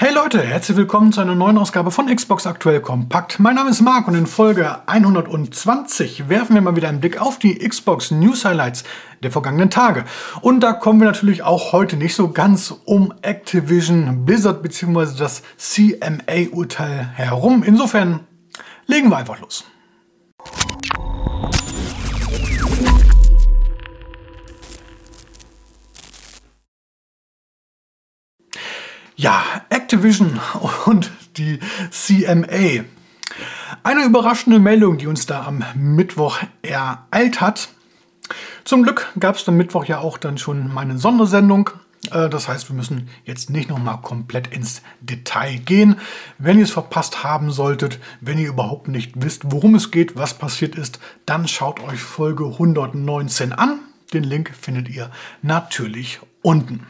Hey 0.00 0.14
Leute, 0.14 0.40
herzlich 0.40 0.76
willkommen 0.76 1.12
zu 1.12 1.20
einer 1.20 1.34
neuen 1.34 1.58
Ausgabe 1.58 1.90
von 1.90 2.06
Xbox 2.06 2.46
Aktuell 2.46 2.80
Kompakt. 2.80 3.40
Mein 3.40 3.56
Name 3.56 3.70
ist 3.70 3.80
Marc 3.80 4.06
und 4.06 4.14
in 4.14 4.28
Folge 4.28 4.86
120 4.86 6.28
werfen 6.28 6.54
wir 6.54 6.60
mal 6.60 6.76
wieder 6.76 6.88
einen 6.88 7.00
Blick 7.00 7.20
auf 7.20 7.40
die 7.40 7.58
Xbox 7.58 8.12
News 8.12 8.44
Highlights 8.44 8.84
der 9.24 9.32
vergangenen 9.32 9.70
Tage. 9.70 10.04
Und 10.40 10.60
da 10.60 10.72
kommen 10.72 11.00
wir 11.00 11.06
natürlich 11.06 11.42
auch 11.42 11.72
heute 11.72 11.96
nicht 11.96 12.14
so 12.14 12.30
ganz 12.30 12.72
um 12.84 13.12
Activision 13.22 14.24
Blizzard 14.24 14.62
bzw. 14.62 15.18
das 15.18 15.42
CMA-Urteil 15.56 17.10
herum. 17.14 17.64
Insofern 17.64 18.20
legen 18.86 19.10
wir 19.10 19.16
einfach 19.16 19.40
los. 19.40 19.64
Ja, 29.20 29.42
Activision 29.88 30.38
und 30.84 31.10
die 31.38 31.60
CMA. 31.90 32.84
Eine 33.82 34.04
überraschende 34.04 34.58
Meldung, 34.58 34.98
die 34.98 35.06
uns 35.06 35.24
da 35.24 35.46
am 35.46 35.64
Mittwoch 35.76 36.40
ereilt 36.60 37.40
hat. 37.40 37.70
Zum 38.64 38.82
Glück 38.82 39.10
gab 39.18 39.36
es 39.36 39.48
am 39.48 39.56
Mittwoch 39.56 39.86
ja 39.86 40.00
auch 40.00 40.18
dann 40.18 40.36
schon 40.36 40.70
meine 40.74 40.98
Sondersendung. 40.98 41.70
Äh, 42.10 42.28
das 42.28 42.48
heißt, 42.48 42.68
wir 42.68 42.76
müssen 42.76 43.08
jetzt 43.24 43.48
nicht 43.48 43.70
nochmal 43.70 44.02
komplett 44.02 44.48
ins 44.48 44.82
Detail 45.00 45.56
gehen. 45.56 45.96
Wenn 46.36 46.58
ihr 46.58 46.64
es 46.64 46.70
verpasst 46.70 47.24
haben 47.24 47.50
solltet, 47.50 47.98
wenn 48.20 48.36
ihr 48.36 48.48
überhaupt 48.48 48.88
nicht 48.88 49.12
wisst, 49.14 49.50
worum 49.50 49.74
es 49.74 49.90
geht, 49.90 50.16
was 50.16 50.34
passiert 50.34 50.74
ist, 50.74 51.00
dann 51.24 51.48
schaut 51.48 51.80
euch 51.80 52.00
Folge 52.00 52.44
119 52.44 53.54
an. 53.54 53.78
Den 54.12 54.24
Link 54.24 54.52
findet 54.54 54.90
ihr 54.90 55.10
natürlich 55.40 56.20
unten. 56.42 56.86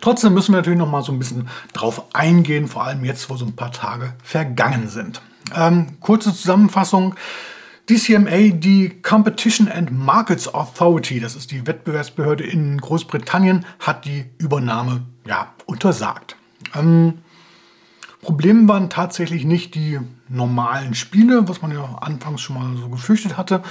Trotzdem 0.00 0.34
müssen 0.34 0.52
wir 0.52 0.58
natürlich 0.58 0.78
noch 0.78 0.90
mal 0.90 1.02
so 1.02 1.12
ein 1.12 1.18
bisschen 1.18 1.48
drauf 1.72 2.04
eingehen, 2.12 2.68
vor 2.68 2.84
allem 2.84 3.04
jetzt, 3.04 3.30
wo 3.30 3.36
so 3.36 3.44
ein 3.44 3.56
paar 3.56 3.72
Tage 3.72 4.14
vergangen 4.22 4.88
sind. 4.88 5.20
Ähm, 5.54 5.98
kurze 6.00 6.34
Zusammenfassung. 6.34 7.14
Die 7.88 7.96
CMA, 7.96 8.50
die 8.52 9.00
Competition 9.02 9.68
and 9.68 9.90
Markets 9.90 10.52
Authority, 10.54 11.18
das 11.18 11.34
ist 11.34 11.50
die 11.50 11.66
Wettbewerbsbehörde 11.66 12.44
in 12.44 12.80
Großbritannien, 12.80 13.66
hat 13.80 14.04
die 14.04 14.26
Übernahme 14.38 15.02
ja, 15.26 15.52
untersagt. 15.66 16.36
Ähm, 16.74 17.14
Problem 18.22 18.68
waren 18.68 18.90
tatsächlich 18.90 19.44
nicht 19.44 19.74
die 19.74 19.98
normalen 20.28 20.94
Spiele, 20.94 21.48
was 21.48 21.62
man 21.62 21.72
ja 21.72 21.82
anfangs 22.00 22.42
schon 22.42 22.56
mal 22.56 22.76
so 22.76 22.88
gefürchtet 22.88 23.36
hatte, 23.36 23.62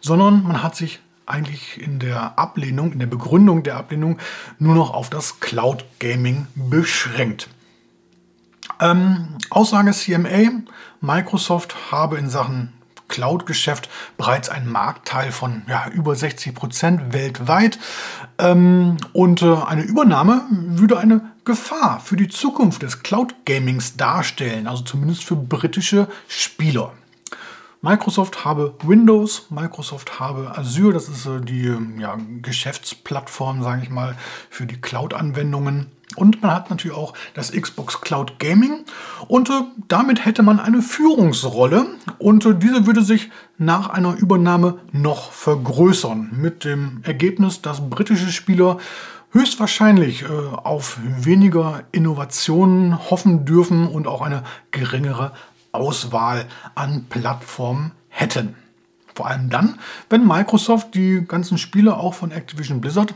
sondern 0.00 0.42
man 0.42 0.62
hat 0.62 0.74
sich 0.74 1.00
eigentlich 1.28 1.80
in 1.80 1.98
der 1.98 2.38
Ablehnung, 2.38 2.92
in 2.92 2.98
der 2.98 3.06
Begründung 3.06 3.62
der 3.62 3.76
Ablehnung 3.76 4.18
nur 4.58 4.74
noch 4.74 4.92
auf 4.94 5.10
das 5.10 5.40
Cloud 5.40 5.84
Gaming 5.98 6.46
beschränkt. 6.54 7.48
Ähm, 8.80 9.36
Aussage 9.50 9.92
CMA, 9.92 10.62
Microsoft 11.00 11.90
habe 11.90 12.18
in 12.18 12.30
Sachen 12.30 12.72
Cloud-Geschäft 13.08 13.88
bereits 14.16 14.48
einen 14.48 14.70
Marktteil 14.70 15.32
von 15.32 15.62
ja, 15.68 15.88
über 15.88 16.14
60 16.14 16.54
Prozent 16.54 17.12
weltweit. 17.12 17.78
Ähm, 18.38 18.98
und 19.12 19.42
äh, 19.42 19.54
eine 19.66 19.82
Übernahme 19.82 20.46
würde 20.50 20.98
eine 20.98 21.22
Gefahr 21.44 22.00
für 22.00 22.16
die 22.16 22.28
Zukunft 22.28 22.82
des 22.82 23.02
Cloud-Gamings 23.02 23.96
darstellen, 23.96 24.66
also 24.66 24.84
zumindest 24.84 25.24
für 25.24 25.36
britische 25.36 26.08
Spieler. 26.28 26.92
Microsoft 27.80 28.44
habe 28.44 28.74
Windows, 28.82 29.46
Microsoft 29.50 30.18
habe 30.18 30.56
Azure, 30.58 30.92
das 30.92 31.08
ist 31.08 31.26
äh, 31.26 31.40
die 31.40 31.66
ähm, 31.66 32.00
ja, 32.00 32.16
Geschäftsplattform, 32.42 33.62
sage 33.62 33.82
ich 33.84 33.90
mal, 33.90 34.16
für 34.50 34.66
die 34.66 34.80
Cloud-Anwendungen. 34.80 35.86
Und 36.16 36.42
man 36.42 36.50
hat 36.50 36.70
natürlich 36.70 36.96
auch 36.96 37.14
das 37.34 37.52
Xbox 37.52 38.00
Cloud 38.00 38.40
Gaming. 38.40 38.84
Und 39.28 39.50
äh, 39.50 39.62
damit 39.86 40.24
hätte 40.24 40.42
man 40.42 40.58
eine 40.58 40.82
Führungsrolle. 40.82 41.86
Und 42.18 42.44
äh, 42.44 42.54
diese 42.56 42.86
würde 42.86 43.02
sich 43.02 43.30
nach 43.58 43.90
einer 43.90 44.16
Übernahme 44.16 44.80
noch 44.90 45.30
vergrößern. 45.30 46.30
Mit 46.32 46.64
dem 46.64 47.02
Ergebnis, 47.04 47.62
dass 47.62 47.88
britische 47.88 48.32
Spieler 48.32 48.78
höchstwahrscheinlich 49.30 50.22
äh, 50.22 50.26
auf 50.26 50.98
weniger 51.04 51.84
Innovationen 51.92 53.10
hoffen 53.10 53.44
dürfen 53.44 53.86
und 53.86 54.08
auch 54.08 54.22
eine 54.22 54.42
geringere 54.72 55.32
Auswahl 55.72 56.46
an 56.74 57.06
Plattformen 57.08 57.92
hätten. 58.08 58.56
Vor 59.14 59.26
allem 59.26 59.50
dann, 59.50 59.78
wenn 60.10 60.26
Microsoft 60.26 60.94
die 60.94 61.24
ganzen 61.26 61.58
Spiele 61.58 61.96
auch 61.96 62.14
von 62.14 62.30
Activision 62.30 62.80
Blizzard 62.80 63.14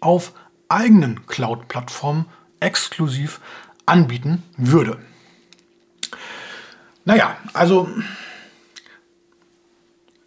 auf 0.00 0.32
eigenen 0.68 1.26
Cloud-Plattformen 1.26 2.26
exklusiv 2.60 3.40
anbieten 3.86 4.42
würde. 4.56 4.98
Naja, 7.04 7.36
also 7.52 7.88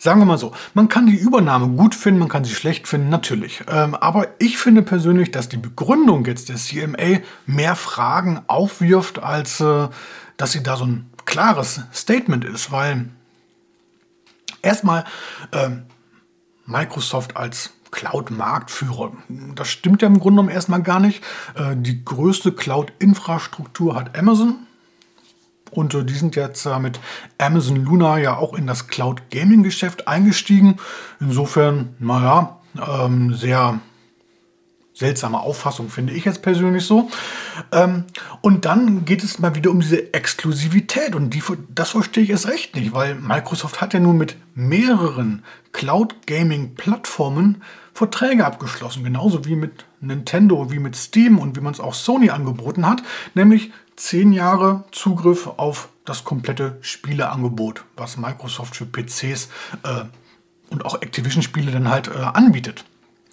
sagen 0.04 0.20
wir 0.20 0.26
mal 0.26 0.38
so, 0.38 0.52
man 0.74 0.90
kann 0.90 1.08
die 1.08 1.16
Übernahme 1.16 1.70
gut 1.70 1.96
finden, 1.96 2.20
man 2.20 2.28
kann 2.28 2.44
sie 2.44 2.54
schlecht 2.54 2.88
finden, 2.88 3.10
natürlich. 3.10 3.64
Ähm, 3.70 3.96
aber 3.96 4.28
ich 4.40 4.58
finde 4.58 4.82
persönlich, 4.82 5.32
dass 5.32 5.48
die 5.48 5.58
Begründung 5.58 6.26
jetzt 6.26 6.50
der 6.50 6.58
CMA 6.58 7.22
mehr 7.46 7.76
Fragen 7.78 8.42
aufwirft, 8.48 9.24
als 9.24 9.62
äh, 9.62 9.88
dass 10.36 10.52
sie 10.52 10.62
da 10.62 10.76
so 10.76 10.86
ein 10.86 11.10
klares 11.26 11.82
Statement 11.94 12.46
ist, 12.46 12.72
weil 12.72 13.10
erstmal 14.62 15.06
äh, 15.52 15.70
Microsoft 16.66 17.36
als 17.38 17.72
Cloud-Marktführer. 17.92 19.12
Das 19.56 19.70
stimmt 19.70 20.02
ja 20.02 20.08
im 20.08 20.20
Grunde 20.20 20.38
genommen 20.38 20.50
erstmal 20.50 20.82
gar 20.82 21.00
nicht. 21.00 21.24
Äh, 21.56 21.76
die 21.76 22.04
größte 22.04 22.52
Cloud-Infrastruktur 22.52 23.96
hat 23.96 24.18
Amazon. 24.18 24.66
Und 25.72 25.94
äh, 25.94 26.04
die 26.04 26.14
sind 26.14 26.36
jetzt 26.36 26.66
äh, 26.66 26.80
mit 26.80 27.00
Amazon 27.38 27.84
Luna 27.84 28.18
ja 28.18 28.36
auch 28.36 28.56
in 28.56 28.68
das 28.68 28.88
Cloud-Gaming-Geschäft 28.88 30.08
eingestiegen. 30.08 30.78
Insofern, 31.20 31.96
naja, 32.00 32.60
ähm, 32.76 33.34
sehr 33.36 33.80
seltsame 34.94 35.40
Auffassung, 35.40 35.90
finde 35.90 36.14
ich 36.14 36.26
jetzt 36.26 36.42
persönlich 36.42 36.86
so. 36.86 37.10
Ähm, 37.72 38.06
und 38.42 38.66
dann 38.66 39.06
geht 39.06 39.24
es 39.24 39.40
mal 39.40 39.56
wieder 39.56 39.72
um 39.72 39.80
diese 39.80 40.14
Exklusivität 40.14 41.16
und 41.16 41.34
die, 41.34 41.44
das 41.74 41.92
verstehe 41.92 42.24
ich 42.24 42.30
erst 42.30 42.48
recht 42.48 42.76
nicht, 42.76 42.94
weil 42.94 43.16
Microsoft 43.16 43.82
hat 43.82 43.94
ja 43.94 44.00
nun 44.00 44.18
mit 44.18 44.36
mehreren 44.56 45.44
Cloud-Gaming-Plattformen 45.72 47.62
Verträge 47.94 48.46
abgeschlossen, 48.46 49.04
genauso 49.04 49.46
wie 49.46 49.56
mit 49.56 49.86
Nintendo, 50.02 50.72
wie 50.72 50.80
mit 50.80 50.96
Steam 50.96 51.38
und 51.38 51.56
wie 51.56 51.62
man 51.62 51.74
es 51.74 51.80
auch 51.80 51.94
Sony 51.94 52.32
angeboten 52.32 52.88
hat, 52.88 53.04
nämlich 53.36 53.72
zehn 53.96 54.34
Jahre 54.34 54.84
Zugriff 54.92 55.48
auf 55.48 55.90
das 56.06 56.24
komplette 56.24 56.78
Spieleangebot, 56.82 57.86
was 57.96 58.18
Microsoft 58.18 58.76
für 58.76 58.86
PCs 58.86 59.50
äh, 59.84 60.06
und 60.70 60.86
auch 60.86 61.02
Activision-Spiele 61.02 61.72
dann 61.72 61.90
halt 61.90 62.08
äh, 62.08 62.18
anbietet. 62.18 62.84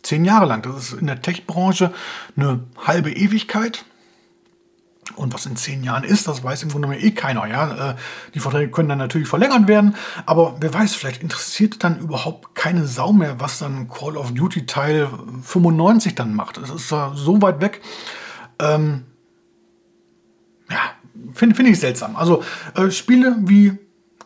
Zehn 0.03 0.25
Jahre 0.25 0.47
lang. 0.47 0.63
Das 0.63 0.93
ist 0.93 1.01
in 1.01 1.07
der 1.07 1.21
Tech-Branche 1.21 1.93
eine 2.37 2.61
halbe 2.87 3.11
Ewigkeit. 3.11 3.85
Und 5.17 5.35
was 5.35 5.47
in 5.47 5.57
zehn 5.57 5.83
Jahren 5.85 6.05
ist, 6.05 6.29
das 6.29 6.43
weiß 6.43 6.63
im 6.63 6.71
Grunde 6.71 6.89
genommen 6.89 7.05
eh 7.05 7.11
keiner. 7.13 7.47
Ja? 7.47 7.91
Äh, 7.91 7.95
die 8.35 8.41
Verträge 8.41 8.71
können 8.71 8.89
dann 8.89 8.99
natürlich 8.99 9.29
verlängert 9.29 9.69
werden, 9.69 9.97
aber 10.27 10.57
wer 10.61 10.73
weiß, 10.73 10.95
vielleicht 10.95 11.23
interessiert 11.23 11.83
dann 11.85 11.99
überhaupt 11.99 12.55
keine 12.55 12.87
Sau 12.87 13.13
mehr, 13.13 13.41
was 13.41 13.59
dann 13.59 13.89
Call 13.89 14.17
of 14.17 14.33
Duty 14.33 14.67
Teil 14.67 15.09
95 15.43 16.15
dann 16.15 16.35
macht. 16.35 16.57
Das 16.57 16.71
ist 16.71 16.89
so 16.89 17.43
weit 17.43 17.61
weg. 17.61 17.81
Ähm, 18.59 19.05
ja, 20.71 20.79
finde 21.33 21.55
find 21.55 21.69
ich 21.69 21.81
seltsam. 21.81 22.17
Also 22.17 22.43
äh, 22.75 22.91
Spiele 22.91 23.37
wie 23.41 23.79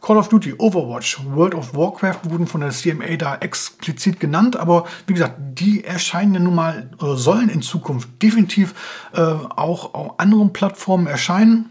Call 0.04 0.18
of 0.18 0.28
Duty, 0.28 0.52
Overwatch, 0.58 1.24
World 1.24 1.54
of 1.54 1.74
Warcraft 1.74 2.28
wurden 2.28 2.46
von 2.46 2.60
der 2.60 2.72
CMA 2.72 3.16
da 3.16 3.36
explizit 3.36 4.20
genannt, 4.20 4.54
aber 4.54 4.84
wie 5.06 5.14
gesagt, 5.14 5.36
die 5.58 5.82
erscheinen 5.82 6.34
ja 6.34 6.40
nun 6.40 6.54
mal 6.54 6.90
oder 6.98 7.16
sollen 7.16 7.48
in 7.48 7.62
Zukunft 7.62 8.10
definitiv 8.22 8.74
äh, 9.14 9.22
auch 9.22 9.94
auf 9.94 10.20
anderen 10.20 10.52
Plattformen 10.52 11.06
erscheinen 11.06 11.70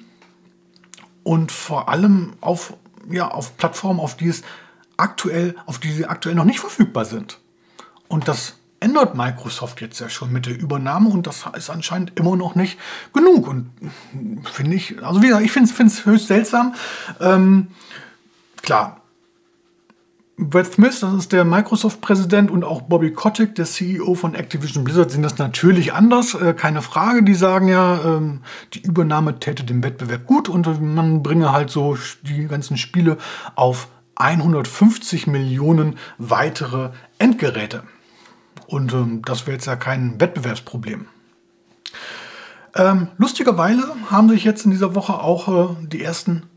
und 1.22 1.52
vor 1.52 1.90
allem 1.90 2.34
auf, 2.42 2.74
ja, 3.08 3.28
auf 3.28 3.56
Plattformen, 3.58 4.00
auf 4.00 4.18
die 4.18 4.30
es 4.30 4.42
aktuell, 4.98 5.54
auf 5.68 5.78
die 5.78 5.92
sie 5.92 6.08
aktuell 6.08 6.34
noch 6.34 6.46
nicht 6.46 6.60
verfügbar 6.60 7.06
sind. 7.06 7.38
Und 8.08 8.28
das 8.28 8.56
ändert 8.80 9.16
Microsoft 9.16 9.80
jetzt 9.80 10.00
ja 10.00 10.10
schon 10.10 10.32
mit 10.32 10.48
der 10.48 10.60
Übernahme 10.60 11.10
und 11.10 11.28
das 11.28 11.46
ist 11.56 11.70
anscheinend 11.70 12.18
immer 12.20 12.36
noch 12.36 12.56
nicht 12.56 12.80
genug. 13.14 13.48
Und 13.48 13.70
finde 14.52 14.76
ich, 14.76 15.04
also 15.04 15.22
wie 15.22 15.28
gesagt, 15.28 15.46
ich 15.46 15.52
finde 15.52 15.70
es 15.86 16.04
höchst 16.04 16.30
seltsam. 16.30 16.74
Ähm, 17.22 17.68
klar, 18.64 19.04
Brett 20.36 20.74
Smith, 20.74 21.00
das 21.00 21.14
ist 21.14 21.32
der 21.32 21.46
Microsoft-Präsident 21.46 22.50
und 22.50 22.64
auch 22.64 22.82
Bobby 22.82 23.12
Kotick, 23.12 23.54
der 23.54 23.66
CEO 23.66 24.16
von 24.16 24.34
Activision 24.34 24.84
Blizzard, 24.84 25.12
sind 25.12 25.22
das 25.22 25.38
natürlich 25.38 25.94
anders, 25.94 26.34
äh, 26.34 26.56
keine 26.56 26.82
Frage. 26.82 27.22
Die 27.22 27.36
sagen 27.36 27.68
ja, 27.68 28.04
ähm, 28.04 28.42
die 28.74 28.82
Übernahme 28.82 29.40
täte 29.40 29.64
dem 29.64 29.84
Wettbewerb 29.84 30.26
gut 30.26 30.50
und 30.50 30.82
man 30.82 31.22
bringe 31.22 31.52
halt 31.52 31.70
so 31.70 31.98
die 32.24 32.48
ganzen 32.48 32.78
Spiele 32.78 33.18
auf 33.54 33.90
150 34.16 35.28
Millionen 35.28 35.98
weitere 36.18 36.90
Endgeräte. 37.20 37.84
Und 38.66 38.92
ähm, 38.94 39.22
das 39.24 39.46
wäre 39.46 39.54
jetzt 39.54 39.68
ja 39.68 39.76
kein 39.76 40.20
Wettbewerbsproblem. 40.20 41.06
Ähm, 42.76 43.10
lustigerweise 43.18 43.84
haben 44.10 44.30
sich 44.30 44.44
jetzt 44.44 44.66
in 44.66 44.72
dieser 44.72 44.96
Woche 44.96 45.14
auch 45.14 45.48
äh, 45.48 45.76
die 45.86 46.04
ersten 46.04 46.48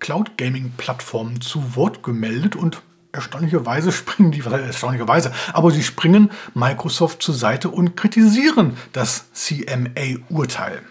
Cloud 0.00 0.36
Gaming 0.36 0.72
Plattformen 0.76 1.40
zu 1.40 1.76
Wort 1.76 2.02
gemeldet 2.02 2.56
und 2.56 2.82
erstaunlicherweise 3.12 3.92
springen 3.92 4.32
die, 4.32 4.40
erstaunlicherweise, 4.40 5.32
aber 5.52 5.70
sie 5.70 5.82
springen 5.82 6.30
Microsoft 6.54 7.22
zur 7.22 7.34
Seite 7.34 7.68
und 7.68 7.96
kritisieren 7.96 8.76
das 8.92 9.26
CMA-Urteil. 9.32 10.82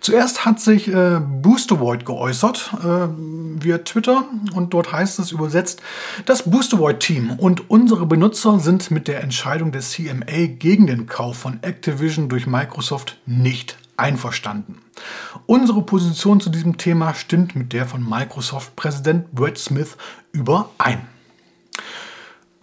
Zuerst 0.00 0.44
hat 0.44 0.60
sich 0.60 0.88
äh, 0.88 1.20
Boostervoid 1.20 2.04
geäußert 2.04 2.72
äh, 2.82 3.08
via 3.62 3.78
Twitter 3.78 4.24
und 4.54 4.74
dort 4.74 4.92
heißt 4.92 5.18
es 5.20 5.30
übersetzt, 5.30 5.80
das 6.26 6.50
Boostervoid-Team 6.50 7.32
und 7.38 7.70
unsere 7.70 8.06
Benutzer 8.06 8.58
sind 8.58 8.90
mit 8.90 9.08
der 9.08 9.22
Entscheidung 9.22 9.72
des 9.72 9.92
CMA 9.92 10.46
gegen 10.58 10.86
den 10.86 11.06
Kauf 11.06 11.38
von 11.38 11.62
Activision 11.62 12.28
durch 12.28 12.46
Microsoft 12.46 13.18
nicht 13.26 13.78
einverstanden. 14.00 14.78
Unsere 15.46 15.82
Position 15.82 16.40
zu 16.40 16.50
diesem 16.50 16.78
Thema 16.78 17.14
stimmt 17.14 17.54
mit 17.54 17.72
der 17.72 17.86
von 17.86 18.08
Microsoft-Präsident 18.08 19.32
Brad 19.32 19.58
Smith 19.58 19.96
überein. 20.32 21.06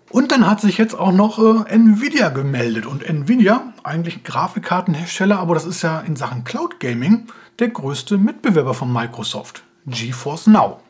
Und 0.09 0.31
dann 0.31 0.49
hat 0.49 0.61
sich 0.61 0.77
jetzt 0.77 0.97
auch 0.97 1.11
noch 1.11 1.37
äh, 1.39 1.69
Nvidia 1.69 2.29
gemeldet. 2.29 2.85
Und 2.85 3.03
Nvidia, 3.03 3.73
eigentlich 3.83 4.23
Grafikkartenhersteller, 4.23 5.39
aber 5.39 5.53
das 5.53 5.65
ist 5.65 5.81
ja 5.81 5.99
in 5.99 6.15
Sachen 6.15 6.43
Cloud 6.43 6.79
Gaming 6.79 7.27
der 7.59 7.69
größte 7.69 8.17
Mitbewerber 8.17 8.73
von 8.73 8.91
Microsoft, 8.91 9.63
GeForce 9.85 10.47
Now. 10.47 10.81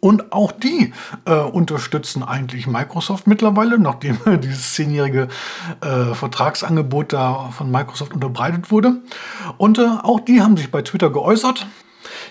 Und 0.00 0.32
auch 0.32 0.50
die 0.50 0.92
äh, 1.26 1.34
unterstützen 1.34 2.22
eigentlich 2.22 2.66
Microsoft 2.66 3.26
mittlerweile, 3.26 3.78
nachdem 3.78 4.18
dieses 4.42 4.74
zehnjährige 4.74 5.28
äh, 5.82 6.14
Vertragsangebot 6.14 7.12
da 7.12 7.50
von 7.50 7.70
Microsoft 7.70 8.14
unterbreitet 8.14 8.70
wurde. 8.70 9.02
Und 9.58 9.78
äh, 9.78 9.86
auch 10.02 10.20
die 10.20 10.40
haben 10.42 10.56
sich 10.56 10.70
bei 10.70 10.82
Twitter 10.82 11.10
geäußert. 11.10 11.66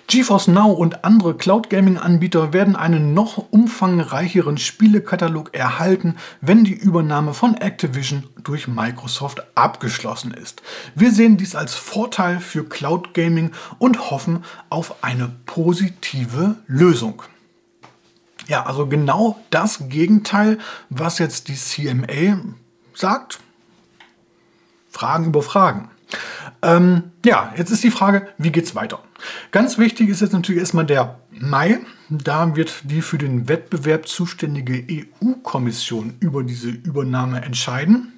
GeForce 0.07 0.47
Now 0.47 0.71
und 0.71 1.05
andere 1.05 1.35
Cloud 1.35 1.69
Gaming 1.69 1.97
Anbieter 1.97 2.51
werden 2.51 2.75
einen 2.75 3.13
noch 3.13 3.37
umfangreicheren 3.51 4.57
Spielekatalog 4.57 5.53
erhalten, 5.53 6.15
wenn 6.41 6.63
die 6.63 6.73
Übernahme 6.73 7.35
von 7.35 7.55
Activision 7.55 8.23
durch 8.43 8.67
Microsoft 8.67 9.43
abgeschlossen 9.55 10.33
ist. 10.33 10.63
Wir 10.95 11.11
sehen 11.11 11.37
dies 11.37 11.55
als 11.55 11.75
Vorteil 11.75 12.39
für 12.39 12.63
Cloud 12.63 13.13
Gaming 13.13 13.51
und 13.77 14.09
hoffen 14.09 14.43
auf 14.69 15.03
eine 15.03 15.29
positive 15.45 16.55
Lösung. 16.65 17.21
Ja, 18.49 18.65
also 18.65 18.87
genau 18.87 19.39
das 19.51 19.89
Gegenteil, 19.89 20.57
was 20.89 21.19
jetzt 21.19 21.47
die 21.47 21.55
CMA 21.55 22.41
sagt. 22.95 23.39
Fragen 24.89 25.25
über 25.25 25.43
Fragen. 25.43 25.89
Ähm, 26.63 27.11
ja, 27.23 27.53
jetzt 27.55 27.69
ist 27.69 27.83
die 27.83 27.91
Frage, 27.91 28.27
wie 28.39 28.51
geht 28.51 28.65
es 28.65 28.73
weiter? 28.73 29.03
Ganz 29.51 29.77
wichtig 29.77 30.09
ist 30.09 30.21
jetzt 30.21 30.33
natürlich 30.33 30.61
erstmal 30.61 30.87
der 30.87 31.19
Mai. 31.29 31.79
Da 32.09 32.55
wird 32.55 32.81
die 32.85 33.03
für 33.03 33.19
den 33.19 33.47
Wettbewerb 33.47 34.07
zuständige 34.07 34.83
EU-Kommission 34.91 36.15
über 36.19 36.43
diese 36.43 36.69
Übernahme 36.69 37.43
entscheiden. 37.43 38.13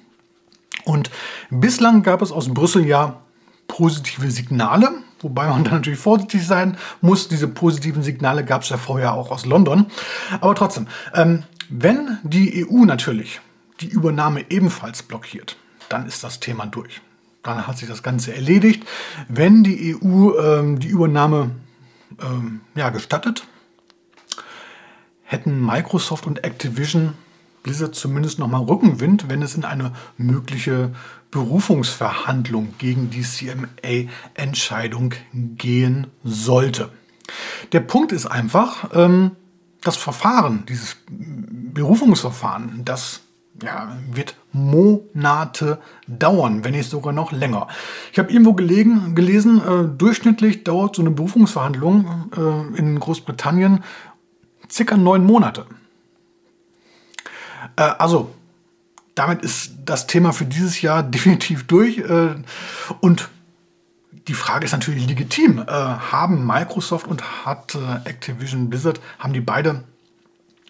Und 0.84 1.10
bislang 1.50 2.02
gab 2.02 2.22
es 2.22 2.32
aus 2.32 2.48
Brüssel 2.48 2.86
ja 2.86 3.20
positive 3.68 4.30
Signale, 4.30 4.92
wobei 5.22 5.48
man 5.48 5.64
da 5.64 5.72
natürlich 5.72 5.98
vorsichtig 5.98 6.46
sein 6.46 6.76
muss. 7.00 7.28
Diese 7.28 7.48
positiven 7.48 8.02
Signale 8.02 8.44
gab 8.44 8.62
es 8.62 8.68
ja 8.68 8.76
vorher 8.76 9.14
auch 9.14 9.30
aus 9.30 9.46
London. 9.46 9.86
Aber 10.40 10.54
trotzdem, 10.54 10.86
ähm, 11.14 11.44
wenn 11.68 12.18
die 12.22 12.66
EU 12.66 12.84
natürlich 12.84 13.40
die 13.80 13.88
Übernahme 13.88 14.44
ebenfalls 14.50 15.02
blockiert, 15.02 15.56
dann 15.88 16.06
ist 16.06 16.22
das 16.22 16.40
Thema 16.40 16.66
durch 16.66 17.00
dann 17.42 17.66
hat 17.66 17.78
sich 17.78 17.88
das 17.88 18.02
Ganze 18.02 18.34
erledigt. 18.34 18.84
Wenn 19.28 19.64
die 19.64 19.96
EU 19.96 20.38
ähm, 20.38 20.78
die 20.78 20.88
Übernahme 20.88 21.50
ähm, 22.22 22.60
ja, 22.74 22.90
gestattet, 22.90 23.44
hätten 25.24 25.64
Microsoft 25.64 26.26
und 26.26 26.44
Activision 26.44 27.14
Blizzard 27.62 27.94
zumindest 27.94 28.38
nochmal 28.38 28.62
Rückenwind, 28.62 29.28
wenn 29.28 29.42
es 29.42 29.54
in 29.54 29.64
eine 29.64 29.92
mögliche 30.16 30.92
Berufungsverhandlung 31.30 32.74
gegen 32.78 33.10
die 33.10 33.22
CMA-Entscheidung 33.22 35.14
gehen 35.32 36.08
sollte. 36.24 36.90
Der 37.72 37.80
Punkt 37.80 38.12
ist 38.12 38.26
einfach, 38.26 38.90
ähm, 38.92 39.32
das 39.82 39.96
Verfahren, 39.96 40.64
dieses 40.68 40.96
Berufungsverfahren, 41.08 42.84
das 42.84 43.20
ja, 43.62 43.96
wird 44.10 44.36
Monate 44.52 45.80
dauern, 46.06 46.64
wenn 46.64 46.72
nicht 46.72 46.90
sogar 46.90 47.12
noch 47.12 47.32
länger. 47.32 47.68
Ich 48.12 48.18
habe 48.18 48.32
irgendwo 48.32 48.54
gelegen, 48.54 49.14
gelesen, 49.14 49.60
äh, 49.60 49.88
durchschnittlich 49.96 50.64
dauert 50.64 50.96
so 50.96 51.02
eine 51.02 51.10
Berufungsverhandlung 51.10 52.30
äh, 52.36 52.78
in 52.78 52.98
Großbritannien 52.98 53.82
circa 54.70 54.96
neun 54.96 55.24
Monate. 55.24 55.66
Äh, 57.76 57.82
also, 57.98 58.34
damit 59.14 59.42
ist 59.42 59.72
das 59.84 60.06
Thema 60.06 60.32
für 60.32 60.44
dieses 60.44 60.80
Jahr 60.80 61.02
definitiv 61.10 61.66
durch. 61.66 61.98
Äh, 61.98 62.34
und 63.00 63.28
die 64.28 64.34
Frage 64.34 64.64
ist 64.64 64.72
natürlich 64.72 65.06
legitim. 65.06 65.58
Äh, 65.58 65.64
haben 65.66 66.46
Microsoft 66.46 67.06
und 67.06 67.44
hat 67.44 67.74
äh, 67.74 68.08
Activision 68.08 68.70
Blizzard, 68.70 69.00
haben 69.18 69.32
die 69.32 69.40
beide 69.40 69.84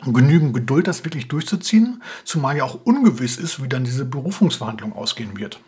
genügend 0.05 0.55
Geduld, 0.55 0.89
das 0.89 1.05
wirklich 1.05 1.29
durchzuziehen, 1.29 2.03
zumal 2.25 2.57
ja 2.57 2.65
auch 2.65 2.79
ungewiss 2.85 3.37
ist, 3.37 3.63
wie 3.63 3.69
dann 3.69 3.85
diese 3.85 4.05
Berufungsverhandlung 4.05 4.95
ausgehen 4.95 5.37
wird. 5.39 5.61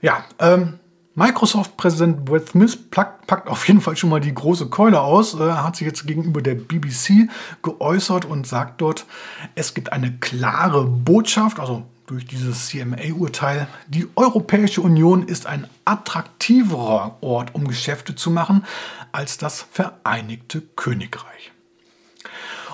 Ja, 0.00 0.24
ähm, 0.38 0.78
Microsoft-Präsident 1.20 2.24
Brett 2.24 2.48
Smith 2.48 2.78
packt, 2.90 3.46
auf 3.46 3.68
jeden 3.68 3.82
Fall 3.82 3.94
schon 3.94 4.08
mal 4.08 4.20
die 4.20 4.32
große 4.32 4.70
Keule 4.70 5.02
aus. 5.02 5.34
Er 5.34 5.48
äh, 5.48 5.52
hat 5.52 5.76
sich 5.76 5.86
jetzt 5.86 6.06
gegenüber 6.06 6.40
der 6.40 6.54
BBC 6.54 7.28
geäußert 7.62 8.24
und 8.24 8.46
sagt 8.46 8.80
dort, 8.80 9.04
es 9.54 9.74
gibt 9.74 9.92
eine 9.92 10.12
klare 10.12 10.86
Botschaft, 10.86 11.60
also 11.60 11.82
durch 12.06 12.24
dieses 12.24 12.68
CMA-Urteil, 12.68 13.68
die 13.86 14.08
Europäische 14.16 14.80
Union 14.80 15.22
ist 15.28 15.46
ein 15.46 15.66
attraktiverer 15.84 17.18
Ort, 17.20 17.54
um 17.54 17.68
Geschäfte 17.68 18.14
zu 18.14 18.30
machen, 18.30 18.64
als 19.12 19.36
das 19.36 19.66
Vereinigte 19.70 20.62
Königreich. 20.74 21.52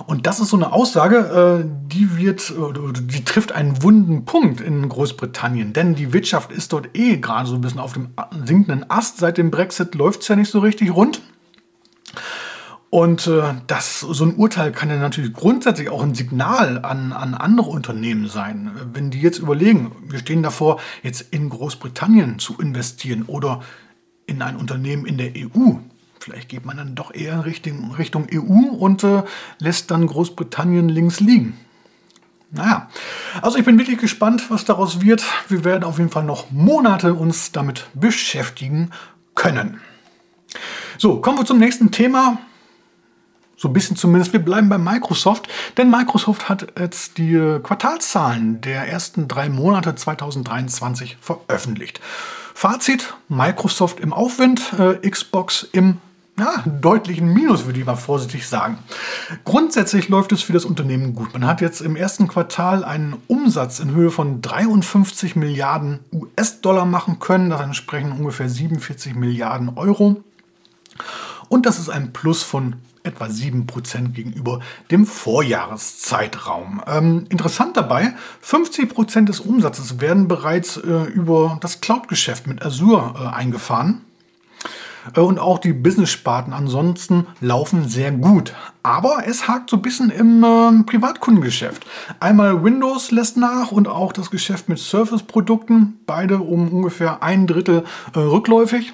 Und 0.07 0.27
das 0.27 0.41
ist 0.41 0.51
so 0.51 0.57
eine 0.57 0.73
Aussage, 0.73 1.65
äh, 1.65 1.89
die 1.93 2.19
wird, 2.19 2.53
die 3.01 3.25
trifft 3.25 3.53
einen 3.53 3.83
wunden 3.83 4.25
Punkt 4.25 4.61
in 4.61 4.89
Großbritannien, 4.89 5.73
denn 5.73 5.95
die 5.95 6.13
Wirtschaft 6.13 6.53
ist 6.53 6.73
dort 6.73 6.91
eh 6.95 7.17
gerade 7.17 7.49
so 7.49 7.55
ein 7.55 7.61
bisschen 7.61 7.81
auf 7.81 7.95
dem 7.95 8.11
sinkenden 8.45 8.91
Ast. 8.91 9.19
Seit 9.19 9.39
dem 9.39 9.51
Brexit 9.51 9.95
läuft 9.95 10.23
es 10.23 10.29
ja 10.29 10.37
nicht 10.37 10.51
so 10.51 10.59
richtig 10.59 10.95
rund. 10.95 11.23
Und 12.91 13.27
äh, 13.27 13.55
das, 13.67 14.01
so 14.01 14.25
ein 14.25 14.37
Urteil 14.37 14.73
kann 14.73 14.91
ja 14.91 14.97
natürlich 14.97 15.33
grundsätzlich 15.33 15.91
auch 15.91 16.03
ein 16.03 16.15
Signal 16.15 16.79
an, 16.83 17.13
an 17.13 17.35
andere 17.35 17.69
Unternehmen 17.71 18.29
sein. 18.29 18.71
Wenn 18.93 19.11
die 19.11 19.21
jetzt 19.21 19.39
überlegen, 19.39 19.93
wir 20.09 20.21
stehen 20.21 20.43
davor, 20.43 20.81
jetzt 21.03 21.27
in 21.33 21.49
Großbritannien 21.49 22.39
zu 22.39 22.59
investieren 22.59 23.25
oder 23.27 23.61
in 24.27 24.41
ein 24.41 24.57
Unternehmen 24.57 25.05
in 25.05 25.19
der 25.19 25.33
EU, 25.37 25.79
Vielleicht 26.21 26.49
geht 26.49 26.65
man 26.65 26.77
dann 26.77 26.95
doch 26.95 27.15
eher 27.15 27.45
Richtung, 27.45 27.93
Richtung 27.95 28.27
EU 28.33 28.75
und 28.77 29.05
äh, 29.05 29.23
lässt 29.59 29.91
dann 29.91 30.07
Großbritannien 30.07 30.89
links 30.89 31.21
liegen. 31.21 31.57
Naja, 32.51 32.89
also 33.43 33.59
ich 33.59 33.65
bin 33.65 33.79
wirklich 33.79 33.99
gespannt, 33.99 34.51
was 34.51 34.65
daraus 34.65 35.01
wird. 35.01 35.25
Wir 35.49 35.65
werden 35.65 35.85
auf 35.85 35.99
jeden 35.99 36.11
Fall 36.11 36.25
noch 36.25 36.51
Monate 36.51 37.15
uns 37.15 37.53
damit 37.53 37.87
beschäftigen 37.95 38.91
können. 39.35 39.81
So, 40.99 41.21
kommen 41.21 41.39
wir 41.39 41.45
zum 41.45 41.59
nächsten 41.59 41.91
Thema. 41.91 42.39
So 43.59 43.69
ein 43.69 43.73
bisschen 43.73 43.97
zumindest. 43.97 44.33
Wir 44.33 44.41
bleiben 44.41 44.69
bei 44.69 44.79
Microsoft, 44.79 45.49
denn 45.77 45.91
Microsoft 45.91 46.49
hat 46.49 46.79
jetzt 46.79 47.19
die 47.19 47.35
äh, 47.35 47.59
Quartalszahlen 47.59 48.61
der 48.61 48.87
ersten 48.87 49.29
drei 49.29 49.49
Monate 49.49 49.95
2023 49.95 51.17
veröffentlicht. 51.21 52.01
Fazit: 52.55 53.15
Microsoft 53.29 53.99
im 54.01 54.13
Aufwind, 54.13 54.73
äh, 54.79 55.09
Xbox 55.09 55.67
im 55.73 56.01
ja, 56.39 56.63
deutlichen 56.67 57.33
Minus, 57.33 57.65
würde 57.65 57.81
ich 57.81 57.87
mal 57.87 57.97
vorsichtig 57.97 58.47
sagen. 58.47 58.79
Grundsätzlich 59.45 60.09
läuft 60.09 60.33
es 60.33 60.43
für 60.43 60.53
das 60.53 60.67
Unternehmen 60.67 61.15
gut. 61.15 61.33
Man 61.33 61.47
hat 61.47 61.61
jetzt 61.61 61.81
im 61.81 61.97
ersten 61.97 62.29
Quartal 62.29 62.85
einen 62.85 63.17
Umsatz 63.27 63.81
in 63.81 63.93
Höhe 63.93 64.11
von 64.11 64.43
53 64.43 65.35
Milliarden 65.35 66.01
US-Dollar 66.13 66.85
machen 66.85 67.19
können. 67.21 67.49
Das 67.49 67.63
entsprechen 67.63 68.13
ungefähr 68.13 68.51
47 68.51 69.15
Milliarden 69.15 69.77
Euro. 69.77 70.23
Und 71.49 71.65
das 71.65 71.79
ist 71.79 71.89
ein 71.89 72.13
Plus 72.13 72.43
von 72.43 72.77
etwa 73.03 73.27
7% 73.27 74.09
gegenüber 74.09 74.61
dem 74.91 75.07
Vorjahreszeitraum. 75.07 76.83
Ähm, 76.87 77.27
interessant 77.31 77.77
dabei, 77.77 78.15
50% 78.45 79.27
des 79.27 79.41
Umsatzes 79.41 80.01
werden 80.01 80.29
bereits 80.29 80.77
äh, 80.77 81.05
über 81.05 81.59
das 81.61 81.81
Cloud-Geschäft 81.81 82.47
mit 82.47 82.63
Azure 82.65 83.15
äh, 83.17 83.35
eingefahren. 83.35 84.03
Äh, 85.15 85.21
und 85.21 85.39
auch 85.39 85.59
die 85.59 85.73
Business-Sparten 85.73 86.53
ansonsten 86.53 87.27
laufen 87.41 87.89
sehr 87.89 88.13
gut. 88.13 88.55
Aber 88.83 89.25
es 89.27 89.49
hakt 89.49 89.71
so 89.71 89.77
ein 89.77 89.83
bisschen 89.83 90.11
im 90.11 90.45
äh, 90.45 90.83
Privatkundengeschäft. 90.85 91.87
Einmal 92.21 92.63
Windows 92.63 93.11
lässt 93.11 93.37
nach 93.37 93.73
und 93.73 93.89
auch 93.89 94.13
das 94.13 94.31
Geschäft 94.31 94.69
mit 94.69 94.79
Surface-Produkten, 94.79 96.01
beide 96.07 96.39
um 96.39 96.69
ungefähr 96.69 97.23
ein 97.23 97.47
Drittel 97.47 97.85
äh, 98.15 98.19
rückläufig. 98.19 98.93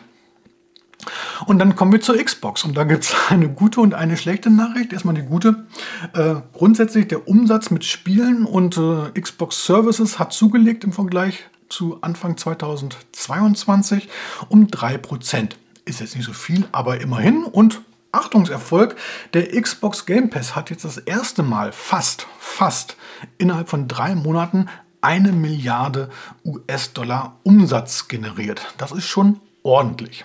Und 1.47 1.59
dann 1.59 1.75
kommen 1.75 1.93
wir 1.93 2.01
zur 2.01 2.17
Xbox 2.17 2.65
und 2.65 2.77
da 2.77 2.85
gibt 2.85 3.05
es 3.05 3.15
eine 3.29 3.49
gute 3.49 3.81
und 3.81 3.95
eine 3.95 4.17
schlechte 4.17 4.51
Nachricht. 4.51 4.93
Erstmal 4.93 5.15
die 5.15 5.23
gute. 5.23 5.67
Äh, 6.15 6.37
grundsätzlich 6.53 7.09
der 7.09 7.29
Umsatz 7.29 7.71
mit 7.71 7.85
Spielen 7.85 8.45
und 8.45 8.77
äh, 8.77 9.21
Xbox 9.21 9.67
Services 9.67 10.19
hat 10.19 10.33
zugelegt 10.33 10.85
im 10.85 10.93
Vergleich 10.93 11.45
zu 11.69 11.99
Anfang 12.03 12.37
2022 12.37 14.09
um 14.49 14.67
3%. 14.67 15.53
Ist 15.85 16.01
jetzt 16.01 16.17
nicht 16.17 16.27
so 16.27 16.33
viel, 16.33 16.69
aber 16.73 17.01
immerhin. 17.01 17.45
Und 17.45 17.83
Achtungserfolg, 18.13 18.97
der 19.33 19.61
Xbox 19.61 20.07
Game 20.07 20.31
Pass 20.31 20.55
hat 20.55 20.71
jetzt 20.71 20.85
das 20.85 20.99
erste 20.99 21.43
Mal 21.43 21.73
fast, 21.73 22.27
fast 22.39 22.97
innerhalb 23.39 23.69
von 23.69 23.89
drei 23.89 24.15
Monaten 24.15 24.69
eine 25.01 25.33
Milliarde 25.33 26.11
US-Dollar 26.45 27.39
Umsatz 27.43 28.09
generiert. 28.09 28.75
Das 28.79 28.93
ist 28.93 29.07
schon 29.07 29.41
ordentlich. 29.63 30.25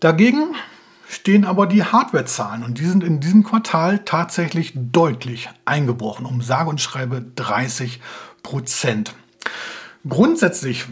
Dagegen 0.00 0.54
stehen 1.08 1.44
aber 1.44 1.66
die 1.66 1.84
Hardwarezahlen 1.84 2.64
und 2.64 2.78
die 2.78 2.86
sind 2.86 3.04
in 3.04 3.20
diesem 3.20 3.44
Quartal 3.44 4.00
tatsächlich 4.00 4.72
deutlich 4.74 5.48
eingebrochen, 5.64 6.26
um 6.26 6.42
sage 6.42 6.68
und 6.68 6.80
schreibe 6.80 7.24
30 7.36 8.00
Prozent. 8.42 9.14
Grundsätzlich 10.06 10.86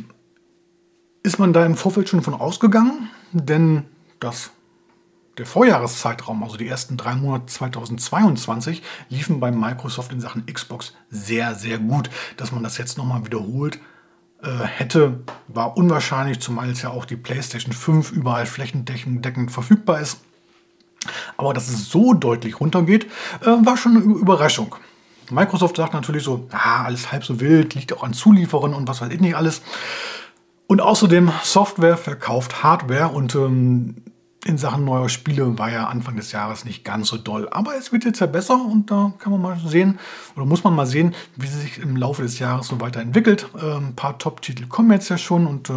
ist 1.23 1.39
man 1.39 1.53
da 1.53 1.65
im 1.65 1.77
Vorfeld 1.77 2.09
schon 2.09 2.23
von 2.23 2.35
ausgegangen, 2.35 3.09
denn 3.33 3.85
das, 4.21 4.51
der 5.39 5.47
Vorjahreszeitraum, 5.47 6.43
also 6.43 6.57
die 6.57 6.69
ersten 6.69 6.97
drei 6.97 7.15
Monate 7.15 7.47
2022, 7.47 8.83
liefen 9.09 9.41
bei 9.41 9.51
Microsoft 9.51 10.13
in 10.13 10.21
Sachen 10.21 10.47
Xbox 10.47 10.95
sehr, 11.11 11.55
sehr 11.55 11.79
gut. 11.79 12.11
Dass 12.37 12.53
man 12.53 12.63
das 12.63 12.79
jetzt 12.79 12.99
nochmal 12.99 13.25
wiederholt 13.25 13.79
äh, 14.43 14.65
hätte, 14.65 15.21
war 15.49 15.77
unwahrscheinlich, 15.77 16.41
zumal 16.41 16.71
es 16.71 16.83
ja 16.83 16.91
auch 16.91 17.05
die 17.05 17.17
PlayStation 17.17 17.73
5 17.73 18.13
überall 18.13 18.47
flächendeckend 18.47 19.51
verfügbar 19.51 20.01
ist. 20.01 20.21
Aber 21.37 21.55
dass 21.55 21.69
es 21.69 21.91
so 21.91 22.15
deutlich 22.15 22.61
runtergeht, 22.61 23.07
äh, 23.41 23.47
war 23.47 23.77
schon 23.77 23.97
eine 23.97 24.05
Überraschung. 24.05 24.77
Microsoft 25.31 25.77
sagt 25.77 25.95
natürlich 25.95 26.25
so, 26.25 26.49
ah, 26.53 26.85
alles 26.85 27.11
halb 27.11 27.25
so 27.25 27.41
wild, 27.41 27.75
liegt 27.75 27.93
auch 27.93 28.03
an 28.03 28.13
Zulieferern 28.13 28.75
und 28.75 28.87
was 28.89 29.01
weiß 29.01 29.11
ich 29.11 29.21
nicht 29.21 29.37
alles. 29.37 29.63
Und 30.73 30.81
außerdem 30.81 31.31
Software 31.43 31.99
verkauft 31.99 32.63
Hardware 32.63 33.09
und 33.09 33.35
ähm, 33.35 33.97
in 34.47 34.57
Sachen 34.57 34.87
neuer 34.87 35.11
Spiele 35.11 35.59
war 35.59 35.71
ja 35.71 35.89
Anfang 35.89 36.17
des 36.17 36.33
Jahres 36.33 36.65
nicht 36.65 36.83
ganz 36.83 37.09
so 37.09 37.19
doll. 37.19 37.47
Aber 37.51 37.77
es 37.77 37.93
wird 37.93 38.07
jetzt 38.07 38.21
ja 38.21 38.27
besser 38.27 38.55
und 38.55 38.91
da 38.91 39.13
kann 39.19 39.33
man 39.33 39.43
mal 39.43 39.59
sehen, 39.59 39.99
oder 40.35 40.47
muss 40.47 40.65
man 40.65 40.75
mal 40.75 40.87
sehen, 40.87 41.15
wie 41.37 41.47
sie 41.47 41.61
sich 41.61 41.77
im 41.77 41.95
Laufe 41.99 42.23
des 42.23 42.39
Jahres 42.39 42.69
so 42.69 42.81
weiterentwickelt. 42.81 43.51
Äh, 43.55 43.77
ein 43.77 43.97
paar 43.97 44.19
Top-Titel 44.19 44.67
kommen 44.67 44.91
jetzt 44.93 45.11
ja 45.11 45.19
schon 45.19 45.47
und 45.47 45.69
äh, 45.69 45.75